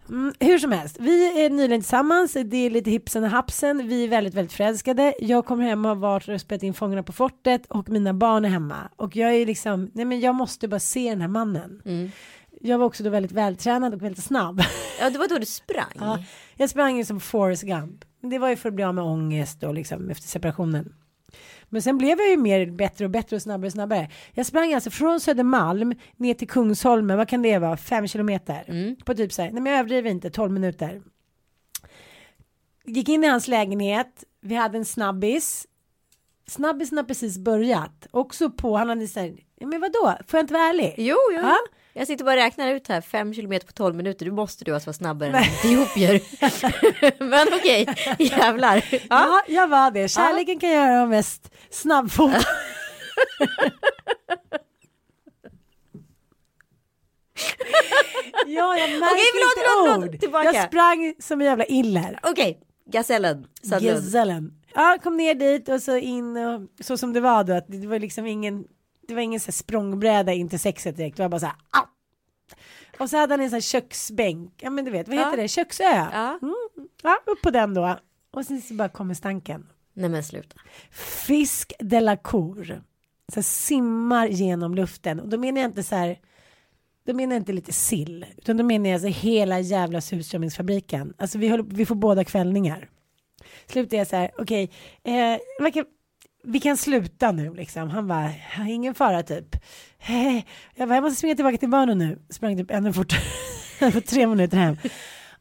[0.10, 4.04] Mm, hur som helst, vi är nyligen tillsammans, det är lite hipsen och hapsen, vi
[4.04, 5.14] är väldigt, väldigt förälskade.
[5.20, 8.46] Jag kommer hem och har varit och spelat in Fångarna på fortet och mina barn
[8.46, 8.90] är hemma.
[8.96, 11.82] Och jag är liksom, nej men jag måste bara se den här mannen.
[12.62, 14.62] Jag var också då väldigt vältränad och väldigt snabb.
[15.00, 15.86] Ja, det var då du sprang.
[16.00, 16.24] ja,
[16.56, 18.06] jag sprang ju som Forrest Gump.
[18.22, 20.94] Det var ju för att bli av med ångest och liksom efter separationen.
[21.74, 24.10] Men sen blev jag ju mer bättre och bättre och snabbare och snabbare.
[24.34, 28.64] Jag sprang alltså från Södermalm ner till Kungsholmen, vad kan det vara, fem kilometer.
[29.06, 31.02] På typ så här, nej men jag överdriver inte, 12 minuter.
[32.86, 35.68] Gick in i hans lägenhet, vi hade en snabbis.
[36.48, 38.08] Snabbisen har precis börjat.
[38.12, 40.96] Också på, han hade såhär, ja, men vadå, får jag inte vara ärlig?
[40.98, 41.40] Jo, jo.
[41.42, 41.58] Ja.
[41.96, 44.26] Jag sitter bara och räknar ut här, fem kilometer på 12 minuter.
[44.26, 46.22] Du måste du alltså vara snabbare än etiopier.
[47.30, 47.88] Men okej,
[48.20, 48.86] jävlar.
[48.92, 49.00] Ja.
[49.10, 50.08] Ja, jag var det.
[50.08, 52.32] Kärleken kan göra dem mest snabbfot.
[58.48, 60.14] ja, jag märker Okej, förlåt, inte förlåt, förlåt.
[60.14, 60.20] ord.
[60.20, 60.54] Tillbaka.
[60.54, 62.20] Jag sprang som en jävla iller.
[62.24, 62.60] Okej.
[62.94, 63.48] Sandlund.
[63.82, 64.52] Gazellen.
[64.74, 67.54] Ja, kom ner dit och så in och så som det var då.
[67.54, 68.66] Att det var liksom ingen,
[69.14, 71.18] det var ingen så här språngbräda in till sexet direkt.
[71.18, 71.88] Det var bara så här, ah!
[73.00, 74.54] Och så hade han en sån här köksbänk.
[74.62, 75.42] Ja, men du vet, vad heter Ja.
[75.42, 75.48] det?
[75.48, 75.84] Köksö.
[75.84, 76.40] Ja.
[76.42, 76.56] Mm.
[77.04, 78.00] ja, upp på den då.
[78.32, 79.70] Och sen så bara kommer stanken.
[79.94, 80.56] Nej men sluta.
[81.26, 82.84] Fisk de la cour.
[83.34, 85.20] Så simmar genom luften.
[85.20, 86.20] Och då menar jag inte så här.
[87.06, 88.26] Då menar jag inte lite sill.
[88.38, 91.14] Utan då menar jag alltså hela jävla surströmmingsfabriken.
[91.18, 92.90] Alltså vi, håller, vi får båda kvällningar.
[93.66, 94.32] Slutar jag så här.
[94.38, 94.72] Okej.
[95.04, 95.86] eh, man kan-
[96.44, 97.90] vi kan sluta nu liksom.
[97.90, 98.30] Han bara.
[98.70, 99.56] Ingen fara typ.
[100.76, 100.96] Jag bara.
[100.96, 102.20] Jag måste springa tillbaka till barnen nu.
[102.30, 103.20] Sprang typ ännu fortare.
[103.92, 104.78] för tre minuter hem.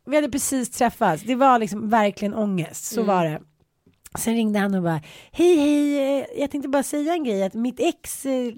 [0.07, 1.23] Vi hade precis träffats.
[1.23, 2.85] Det var liksom verkligen ångest.
[2.85, 3.41] Så var det.
[4.19, 5.01] Sen ringde han och bara
[5.33, 8.53] hej hej jag tänkte bara säga en grej att mitt ex eh,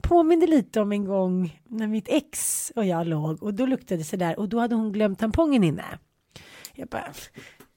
[0.00, 4.04] påminde lite om en gång när mitt ex och jag låg och då luktade det
[4.04, 5.84] sådär och då hade hon glömt tampongen inne.
[6.74, 7.12] Jag bara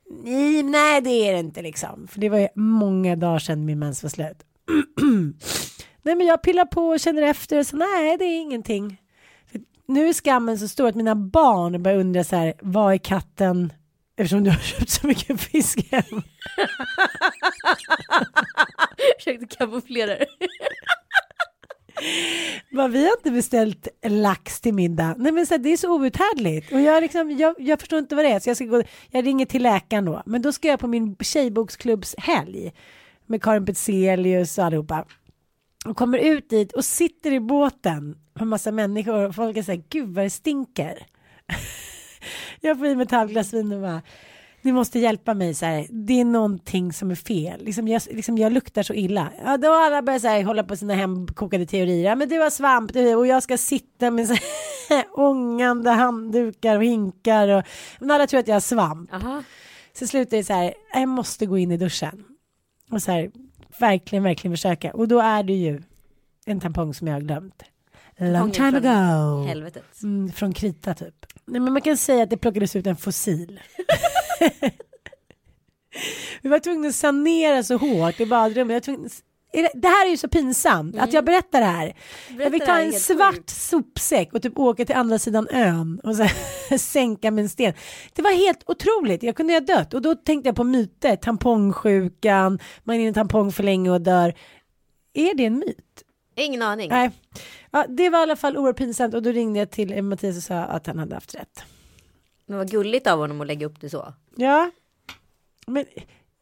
[0.10, 3.80] nej, nej det är det inte liksom för det var ju många dagar sedan min
[3.80, 4.44] mens var slut.
[6.02, 9.02] nej men jag pillar på och känner efter och så nej det är ingenting.
[9.52, 12.98] För nu är skammen så stor att mina barn börjar undra så här vad är
[12.98, 13.74] katten
[14.18, 16.04] eftersom du har köpt så mycket fisk hem.
[19.18, 20.28] Försökte kamouflera det.
[22.70, 25.15] Men vi har inte beställt lax till middag.
[25.18, 26.72] Nej men så här, det är så outhärdligt.
[26.72, 28.39] Och jag, liksom, jag, jag förstår inte vad det är.
[28.39, 30.24] Så jag, ska gå, jag ringer till läkaren då.
[30.26, 32.74] Men då ska jag på min tjejboksklubbs helg.
[33.26, 35.06] Med Karin Petzelius och allihopa.
[35.86, 38.18] Och kommer ut dit och sitter i båten.
[38.34, 39.28] Med massa människor.
[39.28, 41.06] Och folk är så här, gud vad det stinker.
[42.62, 44.02] jag får i mig ett halvglas vin och bara.
[44.65, 45.88] Ni måste hjälpa mig så här.
[45.89, 47.65] Det är någonting som är fel.
[47.65, 49.32] Liksom jag, liksom jag luktar så illa.
[49.45, 52.10] Ja, då har alla börjat så här, hålla på sina hemkokade teorier.
[52.10, 54.34] Ja, men du har svamp du, och jag ska sitta med så
[54.89, 57.47] här, ångande handdukar och hinkar.
[57.47, 57.63] Och,
[57.99, 59.10] men alla tror att jag har svamp.
[59.12, 59.43] Jaha.
[59.93, 60.73] Så slutar det så här.
[60.93, 62.23] Jag måste gå in i duschen.
[62.91, 63.32] Och så här.
[63.80, 64.91] Verkligen, verkligen försöka.
[64.91, 65.82] Och då är det ju
[66.45, 67.63] en tampong som jag har glömt.
[68.17, 69.47] Long time från ago.
[69.47, 70.04] Helvetet.
[70.04, 71.25] Mm, från krita typ.
[71.45, 73.60] Nej, men man kan säga att det plockades ut en fossil.
[76.41, 78.74] Vi var tvungna att sanera så hårt i badrummet.
[78.74, 79.10] Jag tvungen...
[79.74, 81.95] Det- här är ju så pinsamt att jag berättar det här.
[82.39, 83.50] jag fick ta en svart sjukt.
[83.50, 86.28] sopsäck och typ åka till andra sidan ön och så
[86.78, 87.74] sänka en sten.
[88.13, 89.24] Det var helt otroligt.
[89.24, 91.15] Jag kunde ha dött och då tänkte jag på myter.
[91.15, 94.34] Tampongsjukan, man är i en tampong för länge och dör.
[95.13, 96.04] Är det en myt?
[96.36, 96.89] Ingen aning.
[96.89, 97.12] Nej.
[97.71, 100.43] Ja, det var i alla fall oerhört pinsamt och då ringde jag till Mattias och
[100.43, 101.63] sa att han hade haft rätt.
[102.45, 104.13] Men vad gulligt av honom att lägga upp det så.
[104.36, 104.71] Ja,
[105.67, 105.86] men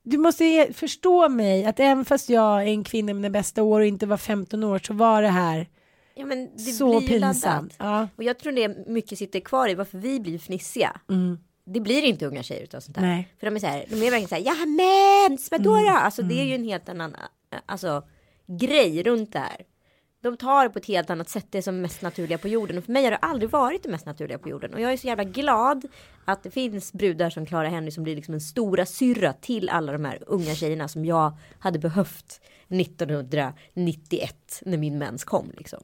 [0.04, 3.80] du måste förstå mig att även fast jag är en kvinna med mina bästa år
[3.80, 5.68] och inte var 15 år så var det här
[6.16, 7.76] Ja men det så blir pinsamt.
[7.80, 8.08] Ja.
[8.16, 11.00] Och jag tror det mycket sitter kvar i varför vi blir fnissiga.
[11.66, 13.04] Det blir inte unga tjejer utav sånt där.
[13.04, 13.16] Mm.
[13.16, 13.20] Nej.
[13.20, 13.40] Mm.
[13.40, 15.90] För de är så här, de är verkligen så här, ja mens, vadå då?
[15.90, 17.16] Alltså det är ju en helt annan,
[17.66, 18.04] alltså
[18.48, 19.58] grej runt det här.
[20.24, 22.78] De tar det på ett helt annat sätt, det är som mest naturliga på jorden.
[22.78, 24.74] Och för mig har det aldrig varit det mest naturliga på jorden.
[24.74, 25.86] Och jag är så jävla glad
[26.26, 29.92] att det finns brudar som Clara Henry som blir liksom en stora syrra till alla
[29.92, 35.80] de här unga tjejerna som jag hade behövt 1991 när min mens kom liksom.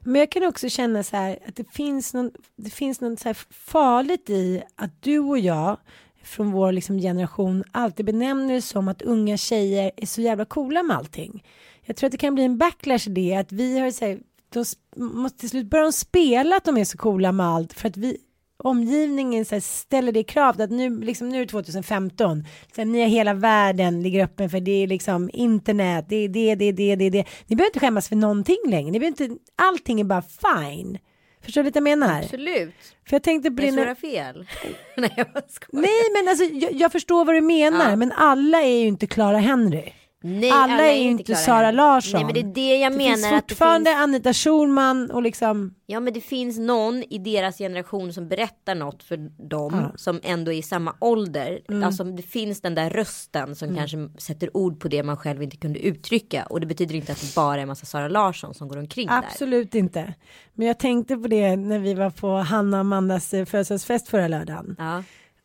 [0.00, 3.28] Men jag kan också känna så här att det finns någon, det finns någon så
[3.28, 5.76] här farligt i att du och jag
[6.22, 10.82] från vår liksom generation alltid benämner det som att unga tjejer är så jävla coola
[10.82, 11.44] med allting.
[11.86, 14.18] Jag tror att det kan bli en backlash i det att vi har så här,
[14.56, 17.88] s- måste till slut börja de spela att de är så coola med allt för
[17.88, 18.16] att vi
[18.56, 22.84] omgivningen så här, ställer det kravet att nu, liksom, nu är det 2015, så här,
[22.86, 26.64] ni har hela världen ligger öppen för det är liksom internet, det är det, det,
[26.64, 27.24] är det, det, det.
[27.46, 30.98] Ni behöver inte skämmas för någonting längre, ni behöver inte, allting är bara fine.
[31.44, 32.18] Förstår du lite vad jag menar?
[32.22, 32.74] Absolut.
[33.08, 34.46] För jag tänkte det Jag fel.
[34.96, 35.26] Nej jag.
[35.72, 37.96] Nej men alltså jag, jag förstår vad du menar Ja.
[37.96, 39.92] men alla är ju inte Clara Henry.
[40.22, 41.70] Nej, alla, är ju inte Sara.
[41.70, 42.20] Larsson.
[42.20, 43.14] Nej men det är det jag det menar.
[43.14, 47.18] finns att det fortfarande finns, Anita Schulman och liksom ja men det finns någon i
[47.18, 49.16] deras generation som berättar något för
[49.48, 51.60] dem som ändå är i samma ålder.
[51.68, 51.84] Mm.
[51.84, 55.56] Alltså det finns den där rösten som kanske sätter ord på det man själv inte
[55.56, 56.46] kunde uttrycka.
[56.50, 59.06] Och det betyder inte att det bara är en massa Sara Larsson som går omkring
[59.06, 59.18] där.
[59.18, 60.14] Absolut inte.
[60.54, 64.28] Men jag tänkte på det när vi var på Hanna och Amandas eh, födelsedagsfest förra
[64.28, 64.76] lördagen.
[64.78, 65.02] Ja.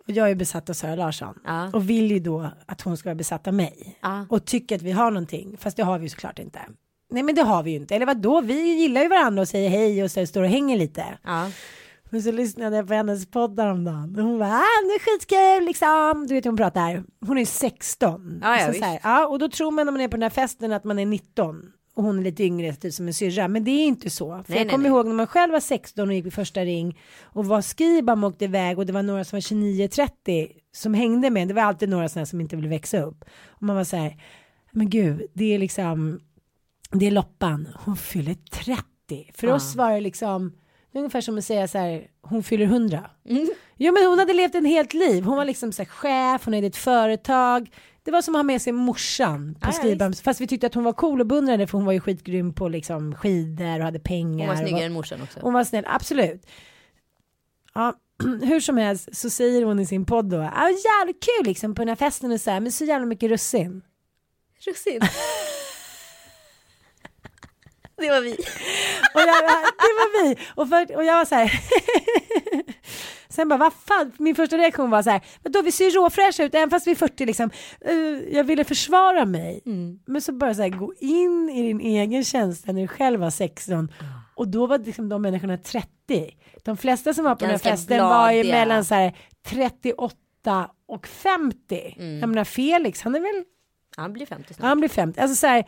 [0.08, 1.40] Och jag är besatt av Sara Larsson.
[1.46, 1.70] Ja.
[1.74, 3.98] Och vill ju då att hon ska vara besatt av mig.
[4.02, 4.26] Ja.
[4.30, 5.58] Och tycker att vi har någonting.
[5.58, 6.60] Fast det har vi ju såklart inte.
[7.10, 7.96] Nej men det har vi ju inte.
[7.96, 8.42] Eller vad då?
[8.42, 11.06] Vi gillar ju varandra och säger hej och så står och hänger lite.
[11.24, 11.52] Ja.
[12.10, 13.60] Men så lyssnade jag på hennes podd.
[13.60, 16.28] Och hon bara, ah, det är skitkul liksom.
[16.28, 17.04] Du vet hur hon pratar.
[17.26, 18.40] Hon är 16.
[18.44, 20.24] Ja, ja, så så här, ja, och då tror man när man är på den
[20.24, 21.72] här festen att man är 19.
[21.98, 23.48] Och hon är lite yngre, typ som en syrra.
[23.48, 24.44] Men det är inte så.
[24.44, 27.00] För Nej, jag kommer ihåg när man själv var 16 och gick vid första ring.
[27.22, 31.48] Och var Skibam åkte iväg och det var några som var 29-30 som hängde med.
[31.48, 33.26] Det var alltid några sådana som inte ville växa upp.
[33.48, 34.22] Och man var så här,
[34.72, 36.20] men gud, det är liksom,
[36.92, 37.68] det är Loppan.
[37.76, 38.84] Hon fyller 30.
[39.34, 39.54] För Ja.
[39.56, 40.52] oss var det liksom,
[40.98, 43.10] ungefär som att säga så här, hon fyller 100.
[43.78, 45.24] Jo men hon hade levt en helt liv.
[45.24, 47.70] Hon var liksom så här chef, hon hade ett företag.
[48.04, 50.22] Det var som att ha med sig morsan på ja, Skibams.
[50.22, 52.68] Fast vi tyckte att hon var cool och beundrade för hon var ju skitgrym på
[52.68, 54.48] liksom skidor och hade pengar.
[54.48, 55.40] Hon var snyggare än morsan också.
[55.42, 56.48] hon var snäll, absolut.
[57.74, 57.94] Ja,
[58.42, 61.82] hur som helst så säger hon i sin podd då, ja jävligt kul liksom på
[61.82, 63.82] den här festen och så här, men så jävla mycket russin.
[64.66, 65.02] Russin.
[68.02, 68.32] det var vi.
[69.14, 69.28] Och jag,
[69.78, 70.36] det var vi.
[70.56, 71.52] Och, för, och jag var så här.
[73.30, 76.44] Sen bara, vad fan, min första reaktion var så här, men då vi ser råfräscha
[76.44, 77.50] ut även fast vi är 40 liksom.
[77.82, 77.96] Eh,
[78.32, 79.62] jag ville försvara mig.
[80.06, 83.30] Men så bara så här, gå in i din egen känsla när du själv var
[83.30, 83.92] 16.
[84.36, 85.90] Och då var liksom de människorna 30.
[86.64, 88.60] De flesta som var på Ganska den här festen var ju bladiga.
[88.60, 91.96] mellan så här 38 och 50.
[92.22, 93.44] Jag menar Felix, han är väl,
[93.98, 94.68] Han blir 50 ja, snart.
[94.68, 95.20] han blir 50.
[95.22, 95.66] Alltså så här,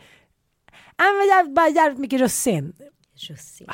[1.00, 2.72] han var jävligt, bara jävligt mycket russin.
[3.28, 3.66] Russin.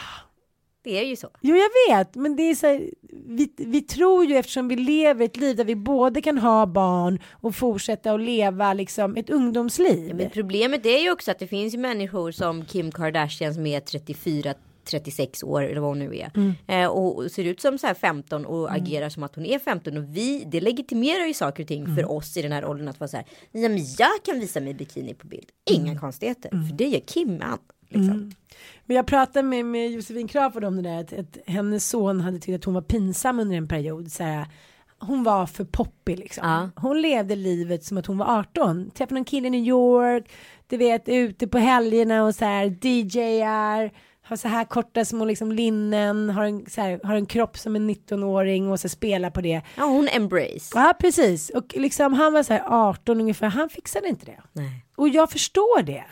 [0.85, 1.29] Det är ju så.
[1.41, 2.91] Jo jag vet men det är så här,
[3.27, 7.19] vi, vi tror ju eftersom vi lever ett liv där vi både kan ha barn
[7.33, 10.15] och fortsätta att leva liksom ett ungdomsliv.
[10.15, 14.55] Men problemet är ju också att det finns människor som Kim Kardashian som är 34
[14.87, 16.31] 36 år eller vad hon nu är.
[16.37, 16.53] Mm.
[16.66, 19.96] Eh, och, ser ut som så här 15 och agerar som att hon är 15.
[19.96, 21.96] Och vi, det legitimerar ju saker och ting Mm.
[21.96, 23.27] för oss i den här åldern att vara så här.
[23.53, 25.49] Ja men jag kan visa mig bikini på bild.
[25.70, 25.99] Inga Mm.
[26.01, 26.51] konstigheter.
[26.51, 27.62] För det gör Kim med allt.
[27.88, 28.33] Liksom.
[28.85, 32.38] Men jag pratade med, med Josefin Crafoord om det där att, att hennes son hade
[32.38, 34.12] tyckt att hon var pinsam under en period.
[34.12, 34.46] Så här,
[34.99, 36.49] hon var för poppig liksom.
[36.49, 36.70] Ja.
[36.83, 38.90] Hon levde livet som att hon var 18.
[38.90, 40.31] Träffade någon kille i New York,
[40.66, 43.90] du vet ute på helgerna och så här DJar.
[44.29, 47.77] Har så här korta små liksom linnen, har en, så här, har en kropp som
[47.77, 49.62] en 19-åring och så spelar på det.
[49.77, 50.71] Ja hon embrace.
[50.75, 54.43] Ja precis och liksom han var så här 18 ungefär, han fixade inte det.
[54.53, 54.85] Nej.
[54.97, 56.05] Och jag förstår det.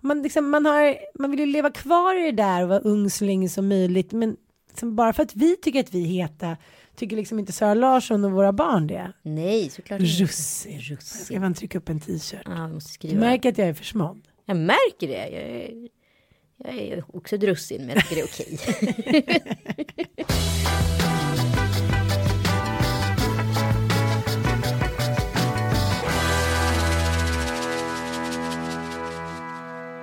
[0.00, 3.10] Man, liksom, man, har, man vill ju leva kvar i det där och vara ung
[3.10, 4.36] så länge som möjligt men
[4.68, 6.56] liksom bara för att vi tycker att vi är heta
[6.96, 9.12] tycker liksom inte Sara Larsson och våra barn det.
[9.22, 10.12] Nej såklart inte.
[10.12, 10.80] Russin.
[10.80, 11.40] Ska Russin.
[11.40, 12.42] man trycka upp en t-shirt?
[12.44, 14.28] Ja, jag Du märker att jag är försmådd.
[14.44, 15.28] Jag märker det.
[15.28, 15.88] Jag är,
[16.64, 18.58] jag är också ett russin men jag tycker det är okej.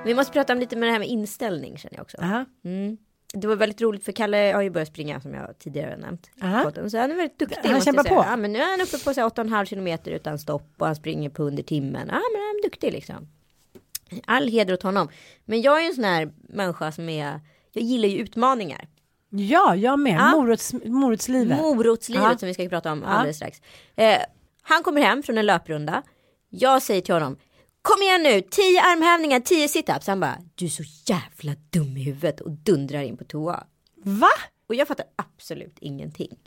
[0.08, 2.18] Vi måste prata om lite med det här med inställning känner jag också.
[2.66, 2.98] Mm.
[3.34, 6.30] Det var väldigt roligt för Kalle har ju börjat springa som jag tidigare har nämnt.
[6.42, 6.72] Aha.
[6.72, 7.70] Så han är väldigt duktig.
[7.70, 8.16] Han kämpar på.
[8.16, 10.96] Ja, men nu är han uppe på så här 8,5 kilometer utan stopp och han
[10.96, 12.08] springer på under timmen.
[12.08, 13.28] Ja men han är duktig liksom.
[14.26, 15.10] All heder åt honom.
[15.46, 17.42] Men jag är ju en sån här människa som är,
[17.74, 18.88] jag gillar ju utmaningar.
[19.30, 20.20] Ja, jag med.
[20.20, 20.32] Ja.
[20.32, 21.58] Morots, morotslivet.
[21.58, 22.38] Morotslivet Ja.
[22.38, 23.62] som vi ska prata om alldeles strax.
[23.96, 24.18] Eh,
[24.62, 26.04] han kommer hem från en löprunda.
[26.50, 27.38] Jag säger till honom.
[27.82, 30.08] Kom igen nu, 10 armhävningar, 10 situps.
[30.08, 33.64] Han bara, du är så jävla dum i huvudet och dundrar in på toa.
[33.96, 34.30] Va?
[34.70, 36.38] Och jag fattar absolut ingenting.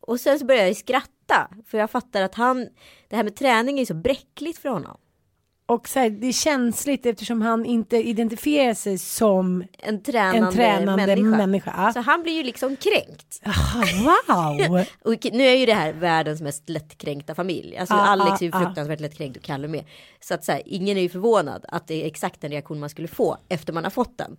[0.00, 1.48] Och sen så börjar jag skratta.
[1.66, 2.68] För jag fattar att han,
[3.08, 4.96] det här med träning är så bräckligt för honom.
[5.66, 10.52] Och så här, det är känsligt eftersom han inte identifierar sig som En tränande, en
[10.52, 11.36] tränande människa.
[11.36, 11.92] människa.
[11.92, 13.40] Så han blir ju liksom kränkt.
[13.42, 13.84] Ah,
[14.28, 14.84] wow!
[15.14, 17.76] Och nu är ju det här världens mest lättkränkta familj.
[17.76, 18.64] Alltså Ah, Alex är ju ah, ah.
[18.64, 19.84] fruktansvärt lättkränkt och Kalle med.
[20.20, 22.90] Så att så här, ingen är ju förvånad att det är exakt den reaktion man
[22.90, 24.36] skulle få efter man har fått den.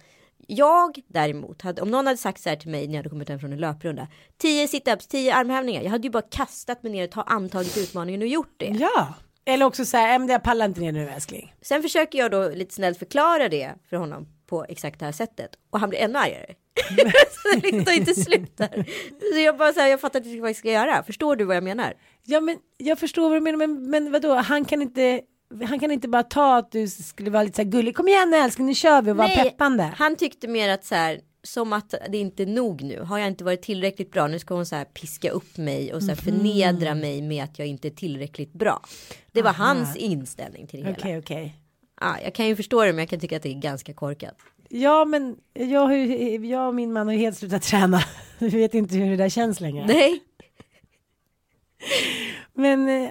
[0.47, 3.29] Jag däremot, hade, om någon hade sagt så här till mig när jag hade kommit
[3.29, 4.07] hem från en löprunda.
[4.37, 5.81] 10 situps, 10 armhävningar.
[5.81, 8.65] Jag hade ju bara kastat mig ner och ta, antagit utmaningen och gjort det.
[8.65, 9.13] Ja.
[9.45, 11.53] Eller också så här, "Äh, jag pallar inte ner nu älskling.
[11.61, 15.49] Sen försöker jag då lite snällt förklara det för honom på exakt det här sättet.
[15.69, 16.45] Och han blir ännu argare.
[17.31, 18.85] så det liksom tar inte slut där.
[19.33, 21.03] Så jag bara så här, jag fattar inte vad jag ska göra.
[21.03, 21.93] Förstår du vad jag menar?
[22.23, 25.21] Ja men jag förstår vad du menar men, men vadå, han kan inte
[25.65, 27.95] han kan inte bara ta att du skulle vara lite så här gullig.
[27.95, 29.83] Kom igen älskling, nu kör vi och vara peppande.
[29.97, 32.99] Han tyckte mer att så här, som att det inte är nog nu.
[32.99, 36.03] Har jag inte varit tillräckligt bra, nu ska hon så här piska upp mig och
[36.03, 38.81] så här förnedra mig med att jag inte är tillräckligt bra.
[39.31, 41.19] Det var hans inställning till det Okej hela.
[41.19, 41.55] okej.
[42.01, 44.35] Ja, jag kan ju förstå det, men jag kan tycka att det är ganska korkat.
[44.69, 48.01] Ja men jag, ju, jag och min man har ju helt slutat träna.
[48.39, 49.85] Vi vet inte hur det där känns längre.
[49.87, 50.19] Nej,
[52.53, 53.09] Men, eh,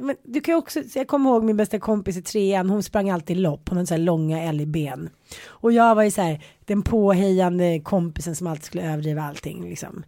[0.00, 2.82] men du kan ju också, så jag kommer ihåg min bästa kompis i trean, hon
[2.82, 5.10] sprang alltid lopp, hon hade så här långa älgben.
[5.46, 10.04] Och jag var ju så här den påhejande kompisen som alltid skulle överdriva allting liksom.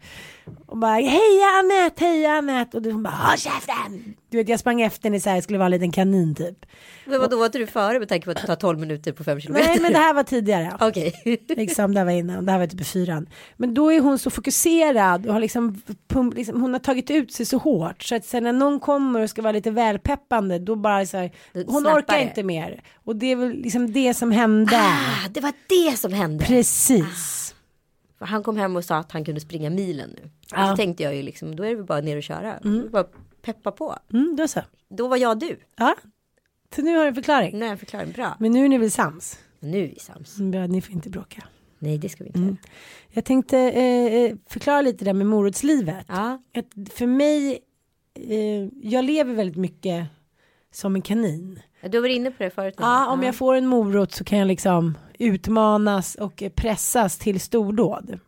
[0.67, 4.15] Och bara heja Anette, heja Anette och hon bara håll käften.
[4.31, 6.67] Du vet jag sprang efter henne så här, skulle vara en liten kanin typ.
[7.05, 9.25] men vadå var inte du före med tanke på att det tar 12 minuter på
[9.25, 9.69] 5 kilometer?
[9.69, 10.77] Nej men det här var tidigare.
[10.81, 11.43] Okej.
[11.49, 13.29] Liksom, det här var innan, det här var typ fyran.
[13.57, 17.33] Men då är hon så fokuserad och har liksom, pump, liksom hon har tagit ut
[17.33, 18.03] sig så hårt.
[18.03, 21.33] Så att sen när någon kommer och ska vara lite välpeppande då bara så här,
[21.67, 22.83] hon orkar inte mer.
[23.05, 24.77] Och det är väl liksom det som hände.
[24.77, 26.45] Ah, det var det som hände.
[26.57, 27.55] Precis.
[28.19, 30.31] För han kom hem och sa att han kunde springa milen nu.
[30.51, 30.71] Ja.
[30.71, 32.59] Så tänkte jag ju liksom, då är det bara ner och köra.
[32.91, 33.07] Bara
[33.43, 33.97] peppa på.
[34.13, 34.61] Mm, då så.
[34.89, 35.61] Då var jag du.
[35.77, 35.95] Ja.
[36.75, 37.59] Så nu har du en förklaring.
[37.59, 38.37] Nu jag förklaring bra.
[38.41, 39.39] Men nu är ni väl sams?
[39.61, 40.39] Nu är vi sams.
[40.39, 41.45] Mm, bra, Ni får inte bråka.
[41.79, 42.57] Nej, det ska vi inte Mm.
[43.09, 46.07] Jag tänkte eh, förklara lite där med morotslivet.
[46.09, 46.43] Ja.
[46.55, 47.59] Att för mig,
[48.15, 50.07] eh, jag lever väldigt mycket
[50.73, 51.61] som en kanin.
[51.91, 52.75] Du var inne på det förut.
[52.79, 58.19] Ja, om jag får en morot så kan jag liksom utmanas och pressas till stordåd.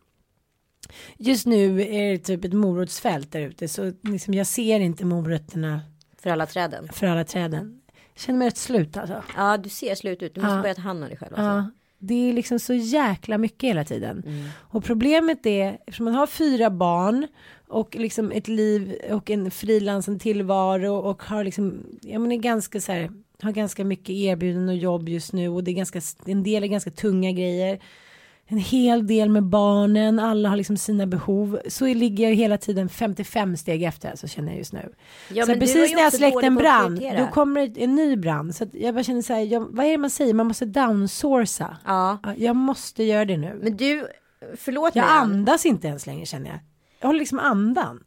[1.17, 5.81] Just nu är det typ ett morotsfält där ute så liksom jag ser inte morötterna
[6.17, 6.87] För alla träden.
[6.93, 7.81] för alla träden.
[8.13, 9.23] Jag känner mig rätt slut alltså.
[9.37, 10.35] Ja, du ser slut ut.
[10.35, 10.61] Du måste Ja.
[10.61, 11.33] börja ta hand om dig själv.
[11.33, 11.43] Alltså.
[11.43, 14.23] Ja, det är liksom så jäkla mycket hela tiden.
[14.25, 14.45] Mm.
[14.57, 17.27] Och problemet är, eftersom man har fyra barn
[17.67, 22.91] och liksom ett liv och en frilansande tillvaro och har liksom, jag menar ganska så
[22.91, 26.63] här, har ganska mycket erbjudanden och jobb just nu och det är ganska, en del
[26.63, 27.79] är ganska tunga grejer.
[28.47, 31.59] En hel del med barnen, alla har liksom sina behov.
[31.67, 34.93] Så ligger jag hela tiden 55 steg efter, alltså känner jag just nu.
[35.29, 38.55] Ja, så precis när jag släckt en brand, då kommer en ny brand.
[38.55, 41.77] Så jag bara känner så här, jag, vad är det man säger, man måste downsourca.
[41.85, 42.19] Ja.
[42.23, 43.59] Ja, Jag måste göra det nu.
[43.63, 44.07] Men du,
[44.57, 45.11] förlåt jag mig.
[45.11, 45.31] Ann.
[45.31, 46.59] andas inte ens längre känner jag.
[46.99, 48.03] Jag håller liksom andan.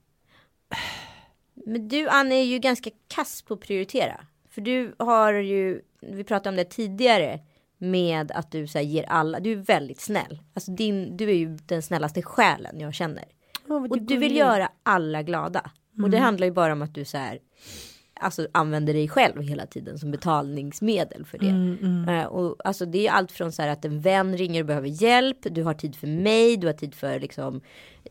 [1.66, 4.20] Men du Ann är ju ganska kass på att prioritera.
[4.58, 7.40] För du har ju, vi pratade om det tidigare.
[7.80, 10.38] Med att du så här, ger alla, du är väldigt snäll.
[10.54, 13.24] Alltså din, du är ju den snällaste själen jag känner.
[13.66, 15.70] Vad Och du vill göra alla glada.
[15.92, 16.10] Och Mm.
[16.10, 17.38] det handlar ju bara om att du så här.
[18.20, 21.48] Alltså använder dig själv hela tiden som betalningsmedel för det.
[21.48, 24.66] Mm, Eh, och alltså det är allt från så här att en vän ringer och
[24.66, 25.38] behöver hjälp.
[25.42, 27.60] Du har tid för mig, du har tid för liksom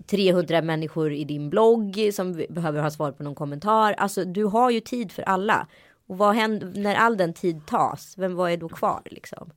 [0.05, 3.93] 300 människor i din blogg som behöver ha svar på någon kommentar.
[3.93, 5.67] Alltså du har ju tid för alla.
[6.07, 8.13] Och vad händer när all den tid tas?
[8.17, 9.49] Vem vad är då kvar liksom?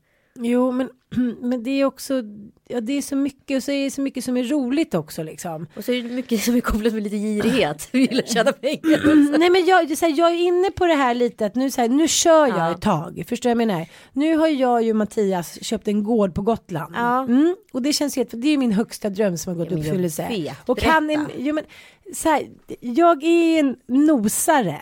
[0.42, 0.90] Jo men,
[1.40, 2.22] men det är också,
[2.68, 5.22] ja det är så mycket och så är det så mycket som är roligt också
[5.22, 5.66] liksom.
[5.76, 7.88] Och så är det mycket som är kopplat med lite girighet.
[7.92, 8.94] Vi vill tjäna pengar.
[8.98, 9.38] också.
[9.38, 11.80] Nej men jag, så här, jag är inne på det här lite att nu, så
[11.80, 12.70] här, nu kör jag Ja.
[12.70, 13.24] ett tag.
[13.28, 13.86] Förstår du jag menar?
[14.12, 16.94] Nu har jag ju Mattias köpt en gård på Gotland.
[16.96, 17.22] Ja.
[17.24, 19.80] Mm, och det känns helt, för det är min högsta dröm som har gått i
[19.80, 20.54] uppfyllelse.
[20.66, 21.64] och han är, jo, men,
[22.14, 22.42] så här,
[22.80, 24.80] jag är en nosare.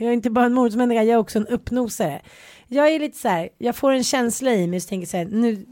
[0.00, 2.20] Jag är inte bara en morotsmänniska, jag är också en uppnosare.
[2.68, 5.16] jag är lite så här, jag får en känsla i mig så tänker jag så
[5.16, 5.66] här, nu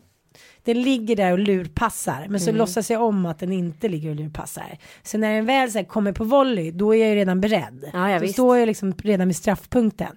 [0.64, 4.16] den ligger där och lurpassar men så låtsas jag om att den inte ligger och
[4.16, 4.78] lurpassar.
[5.02, 7.90] Så när den väl så här, kommer på volley då är jag ju redan beredd.
[7.92, 8.32] Ja, ja, då visst.
[8.32, 10.16] står jag liksom redan vid straffpunkten.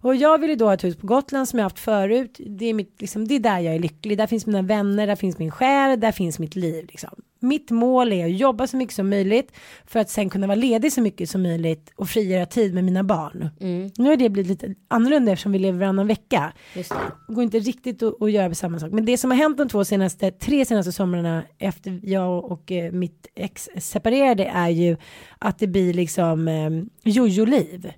[0.00, 2.40] Och jag vill ju då ha ett hus på Gotland som jag haft förut.
[2.46, 4.18] Det är, mitt, liksom, det är där jag är lycklig.
[4.18, 6.86] Där finns mina vänner, där finns min själ, där finns mitt liv.
[6.88, 7.10] Liksom.
[7.40, 9.52] Mitt mål är att jobba så mycket som möjligt
[9.86, 13.04] för att sen kunna vara ledig så mycket som möjligt och frigöra tid med mina
[13.04, 13.50] barn.
[13.96, 16.52] Nu har det blivit lite annorlunda eftersom vi lever varannan vecka.
[16.74, 17.32] Just det.
[17.32, 18.92] Går inte riktigt att, att göra samma sak.
[18.92, 22.92] Men det som har hänt de två senaste, tre senaste somrarna efter jag och eh,
[22.92, 24.96] mitt ex separerade är ju
[25.38, 26.70] att det blir liksom eh,
[27.12, 27.92] jojo-liv.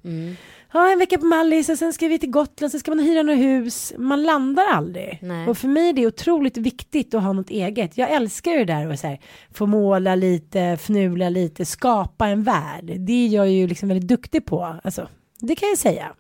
[0.73, 3.23] Ja, en vecka på Mallis och sen ska vi till Gotland, sen ska man hyra
[3.23, 3.93] något hus.
[3.99, 5.19] Man landar aldrig.
[5.23, 5.49] Nej.
[5.49, 7.99] Och för mig är det otroligt viktigt att ha något eget.
[7.99, 9.21] Jag älskar ju det där att så här,
[9.53, 12.93] få måla lite, fnula lite, skapa en värld.
[12.99, 14.77] Det är jag ju liksom väldigt duktig på.
[14.85, 15.09] Alltså,
[15.41, 16.13] det kan jag säga.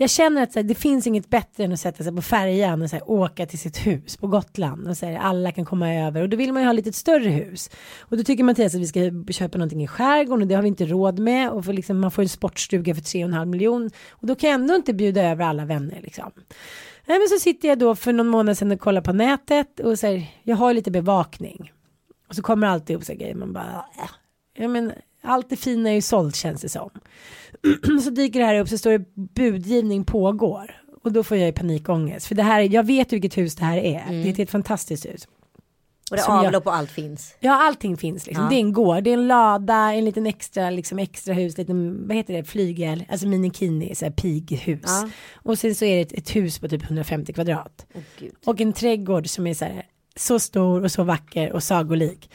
[0.00, 2.82] Jag känner att så här, det finns inget bättre än att sätta sig på färjan
[2.82, 5.94] och så här, åka till sitt hus på Gotland och så här, alla kan komma
[5.94, 6.22] över.
[6.22, 7.70] Och då vill man ju ha lite större hus.
[7.98, 9.00] Och då tycker Mattias att vi ska
[9.32, 11.50] köpa någonting i skärgården och det har vi inte råd med.
[11.50, 13.90] Och för liksom, man får en sportstuga för 3,5 miljon.
[14.10, 16.32] Och då kan jag ändå inte bjuda över alla vänner liksom.
[17.06, 19.98] Nej, men så sitter jag då för någon månad sedan och kollar på nätet och
[19.98, 21.72] så jag har lite bevakning.
[22.28, 24.10] Och så kommer alltid upp så här grejer man bara äh.
[24.54, 24.92] ja, men
[25.30, 26.90] allt det fina är ju sålt känns det som
[28.04, 29.04] så dyker det här upp så står det
[29.34, 33.54] budgivning pågår och då får jag ju panikångest för det här jag vet vilket hus
[33.54, 35.28] det här är det är ett fantastiskt hus
[36.10, 37.34] Och det jag- avlopp och allt finns.
[37.40, 38.50] ja allting finns liksom Ja.
[38.50, 42.06] det är en gård det är en lada en liten extra liksom extra hus liten
[42.08, 45.08] vad heter det flygel alltså minikini så här pighus Ja.
[45.34, 47.86] och sen så är det ett, ett hus på typ 150 kvadrat
[48.18, 48.32] gud.
[48.46, 52.30] och en trädgård som är så här så stor och så vacker och sagolik.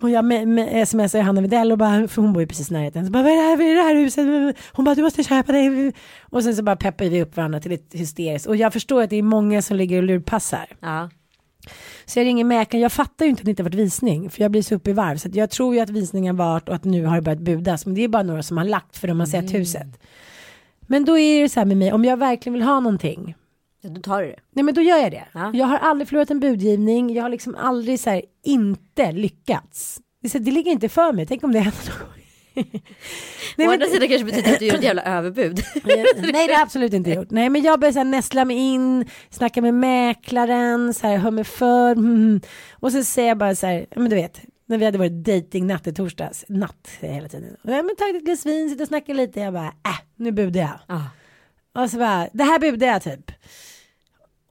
[0.00, 2.72] Och jag med, med, smsar Hanna Widell och bara, för hon bor ju precis i
[2.74, 3.06] närheten.
[3.06, 4.56] Så bara, vad är det här, vad är det här huset?
[4.72, 5.92] Hon bara, du måste köpa det.
[6.22, 8.46] Och sen så bara peppar vi upp varandra till ett hysteriskt.
[8.46, 10.66] Och jag förstår att det är många som ligger och lurpassar.
[10.80, 11.10] Ja.
[12.04, 14.30] Så jag ringer mäklaren, jag fattar ju inte att det inte varit visning.
[14.30, 15.16] För jag blir så uppe i varv.
[15.16, 17.86] Så jag tror ju att visningen varit och att nu har det börjat budas.
[17.86, 19.86] Men det är bara några som har lagt för de har sett huset.
[20.80, 23.34] Men då är det så här med mig, om jag verkligen vill ha någonting.
[23.86, 24.38] Ja, då tar du det.
[24.52, 25.24] Nej men då gör jag det.
[25.32, 25.50] Ja.
[25.54, 27.14] Jag har aldrig förlorat en budgivning.
[27.14, 30.00] Jag har liksom aldrig så här inte lyckats.
[30.22, 31.26] Det, så, det ligger inte för mig.
[31.26, 32.16] Tänk om det händer någon.
[33.56, 35.60] Nej, Å men, andra sidan kanske betyder att du gör ett jävla överbud.
[36.32, 37.30] nej det har absolut inte gjort.
[37.30, 41.92] Nej men jag här nästla mig in, snacka med mäklaren, så här, hör mig för.
[41.92, 42.40] Mm.
[42.72, 45.86] Och så säger jag bara så här, men du vet, när vi hade varit datingnatt
[45.86, 47.56] i torsdags, natt hela tiden.
[47.62, 50.60] Ja men tagit ett glas vin, sitter och snackar lite, jag bara, äh, nu budar
[50.60, 50.78] jag.
[50.86, 51.02] Ja.
[51.82, 53.30] Och så bara, det här budar jag typ.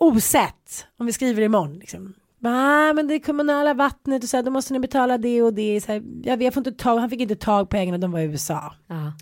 [0.07, 2.13] Osett, om vi skriver imorgon liksom.
[2.39, 5.81] Nej men det kommunala vattnet och så här, då måste ni betala det och det.
[5.81, 8.19] Så här, jag, vet, får inte tag, han fick inte tag på pengarna, de var
[8.19, 8.73] i USA.
[8.87, 9.13] Ja.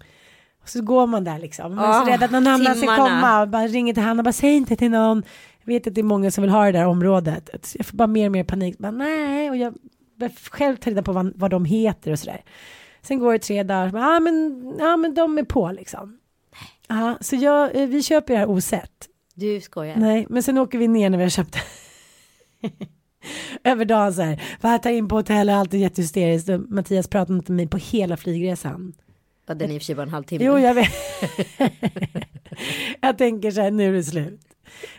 [0.61, 1.75] Och så går man där liksom.
[1.75, 4.19] Man är så Ah, rädd att någon annan ska komma och bara ringer till han
[4.19, 5.23] och bara säg inte till någon.
[5.63, 7.49] Jag vet att det är många som vill ha det där området.
[7.73, 8.77] Jag får bara mer och mer panik.
[8.77, 9.73] Bara, nej, och jag
[10.51, 12.41] själv ta reda på vad, vad de heter och sådär.
[13.01, 16.19] Sen går det tre dagar, ja ah, men, ja men de är på liksom.
[16.87, 19.09] Ja, så jag, eh, vi köper det här osett.
[19.33, 19.95] Du skojar.
[19.95, 21.57] Nej, men sen åker vi ner när vi har köpt
[23.63, 26.49] Över dagen så här, bara ta in på hotell och allt är jättehysteriskt.
[26.49, 28.93] Och Mattias pratade inte med mig på hela flygresan.
[29.45, 30.45] Ja, den är i och för sig bara en halvtimme.
[30.45, 30.93] Jo, jag vet.
[33.01, 34.41] jag tänker så här, nu är det slut.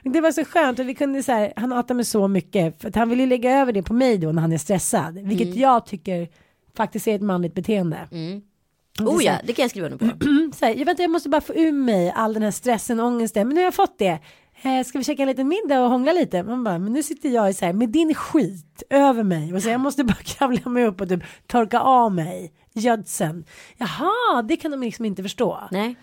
[0.02, 2.88] Det var så skönt och vi kunde så här, han hatar mig så mycket för
[2.88, 5.54] att han vill ju lägga över det på mig då när han är stressad, vilket
[5.56, 6.28] jag tycker
[6.76, 8.08] faktiskt är ett manligt beteende.
[8.12, 8.42] Mm.
[9.00, 10.04] Oh ja, det kan jag skriva under på.
[10.56, 13.06] så här, jag, vänta, jag måste bara få ur mig all den här stressen och
[13.06, 14.18] ångesten, men nu har jag fått det.
[14.62, 16.42] Eh, ska vi käka en liten middag och hångla lite?
[16.42, 19.62] Man bara, men nu sitter jag i så här, med din skit över mig och
[19.62, 23.44] så jag måste bara kravla mig upp och typ torka av mig gödseln.
[23.76, 25.60] Jaha, det kan de liksom inte förstå.
[25.70, 25.96] Nej.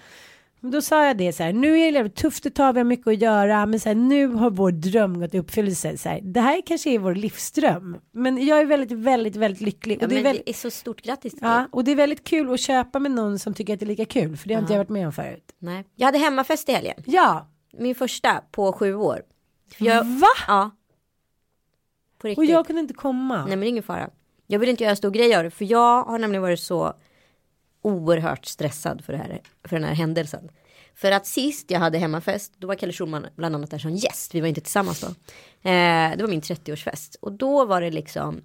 [0.62, 3.08] Då sa jag det så här, nu är det tufft ett tag, vi har mycket
[3.08, 5.98] att göra, men så här, nu har vår dröm gått i uppfyllelse.
[5.98, 9.98] Så här, det här kanske är vår livsdröm, men jag är väldigt, väldigt, väldigt lycklig.
[10.02, 12.24] Ja, och, det är väldigt, det är så stort grattis ja, och det är väldigt
[12.24, 14.62] kul att köpa med någon som tycker att det är lika kul, för det har
[14.62, 15.56] inte jag varit med om förut.
[15.60, 15.86] Nej.
[15.96, 17.04] Jag hade hemmafest i helgen.
[17.06, 17.48] Ja,
[17.78, 19.22] Min första på sju år.
[19.78, 20.28] Jag, va?
[20.48, 20.72] Ja.
[22.18, 22.38] På riktigt.
[22.38, 23.38] Och jag kunde inte komma.
[23.38, 24.10] Nej men det är ingen fara.
[24.48, 25.52] Jag vill inte göra stor grej av det.
[25.52, 26.94] För jag har nämligen varit så
[27.82, 30.50] oerhört stressad för, det här, för den här händelsen.
[30.96, 34.36] För att sist jag hade hemmafest, då var Kalle Schulman bland annat där som gäst.
[34.36, 35.08] Vi var inte tillsammans då.
[35.70, 37.16] Eh, det var min 30-årsfest.
[37.22, 38.42] Och då var det liksom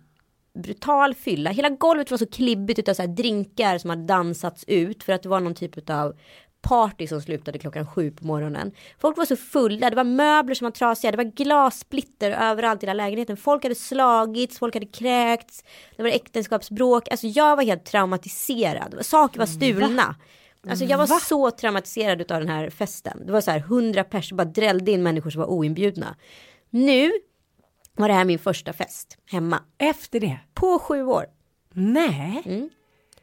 [0.55, 1.51] brutal fylla.
[1.51, 5.05] Hela golvet var så klibbigt utav så här drinkar som hade dansats ut.
[5.05, 6.17] För att det var någon typ av
[6.63, 8.73] party som slutade klockan sju på morgonen.
[8.99, 12.87] Folk var så fulla, det var möbler som var trasiga, det var glassplitter överallt i
[12.87, 13.37] hela lägenheten.
[13.37, 15.65] Folk hade slagits, folk hade kräkts,
[15.97, 17.09] det var äktenskapsbråk.
[17.11, 18.97] Alltså jag var helt traumatiserad.
[19.01, 20.17] Saker var stulna.
[20.69, 23.27] Alltså jag var så traumatiserad av den här festen.
[23.27, 26.17] Det var så här hundra personer bara drällde in människor som var oinbjudna.
[26.71, 27.13] Nu
[27.97, 29.63] var det här min första fest hemma.
[29.79, 30.39] Efter det?
[30.55, 31.27] På sju år.
[31.73, 32.43] Nej.
[32.45, 32.71] Mm.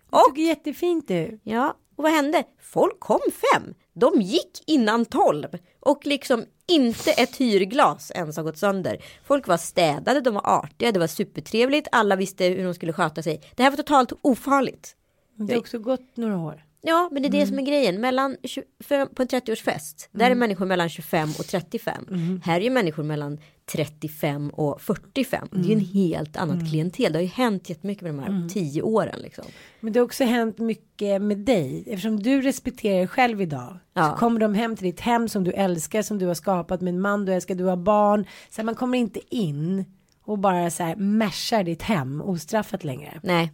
[0.10, 1.42] Det såg jättefint ut.
[1.44, 2.44] Ja, och vad hände?
[2.62, 3.20] Folk kom
[3.54, 3.74] fem.
[3.94, 5.48] De gick innan tolv.
[5.80, 9.04] Och liksom inte ett hyrglas ens har gått sönder.
[9.26, 11.88] Folk var städade, de var artiga, det var supertrevligt.
[11.92, 13.42] Alla visste hur de skulle sköta sig.
[13.56, 14.96] Det här var totalt ofarligt.
[15.36, 16.64] Det har också gått några år.
[16.86, 18.02] Ja, men det är det som är grejen.
[18.02, 22.42] Mellan 25, på en 30-årsfest, där är människor mellan 25 och 35.
[22.44, 23.40] Här är ju människor mellan
[23.72, 25.48] 35 och 45.
[25.52, 27.14] Det är ju en helt annat klientel.
[27.14, 29.46] Det har ju hänt jättemycket med de här tio åren liksom.
[29.80, 31.84] Men det har också hänt mycket med dig.
[31.88, 33.78] Eftersom du respekterar dig själv idag.
[33.94, 34.10] Ja.
[34.10, 36.02] Så kommer de hem till ditt hem som du älskar.
[36.02, 37.56] Som du har skapat med en man du älskar.
[37.56, 38.26] Du har barn.
[38.50, 39.86] Så man kommer inte in.
[40.26, 43.20] Och bara så här mashar ditt hem ostraffat längre.
[43.24, 43.52] Nej,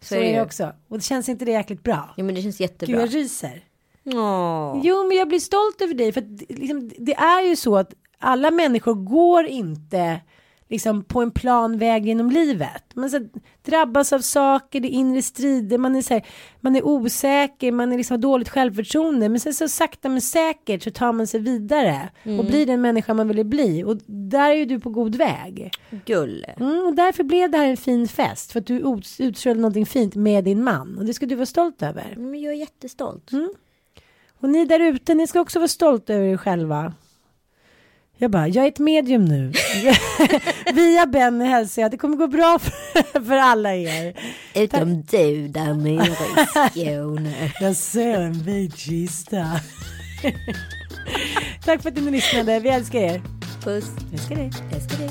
[0.00, 0.72] så, är det också.
[0.88, 2.14] Och det känns inte det jäkligt bra.
[2.16, 3.00] Jo, men det känns Gud jättebra.
[3.00, 3.64] jag ryser.
[4.04, 4.80] Åh.
[4.84, 6.12] Jo men jag blir stolt över dig.
[6.12, 10.20] För att, liksom, det är ju så att alla människor går inte
[10.68, 12.82] liksom på en plan väg genom livet.
[12.94, 13.20] Man så,
[13.64, 16.26] drabbas av saker, det är inre strider, man är, så här,
[16.60, 19.28] man är osäker, man är liksom har dåligt självförtroende.
[19.28, 22.08] Men sen så sakta men säkert så tar man sig vidare
[22.38, 23.84] och blir den människa man vill bli.
[23.84, 25.70] Och där är ju du på god väg.
[26.04, 26.54] Gulle.
[26.60, 28.52] Mm, och därför blev det här en fin fest.
[28.52, 30.98] För att du ut- utstrålade någonting fint med din man.
[30.98, 32.14] Och det ska du vara stolt över.
[32.16, 33.30] Men jag är jättestolt.
[34.40, 36.94] Och ni där ute, ni ska också vara stolta över er själva.
[38.18, 39.52] Jag bara, jag är ett medium nu.
[40.74, 44.14] Via Benny hälsar jag att det kommer gå bra för, för alla er.
[44.54, 47.52] Utom du där nere i Skåne.
[47.60, 49.46] Jag ser en vit kista.
[51.64, 53.22] Tack för att ni lyssnade, vi älskar er.
[53.64, 53.90] Puss.
[54.12, 54.50] Älskar dig.
[54.72, 55.10] Älskar dig.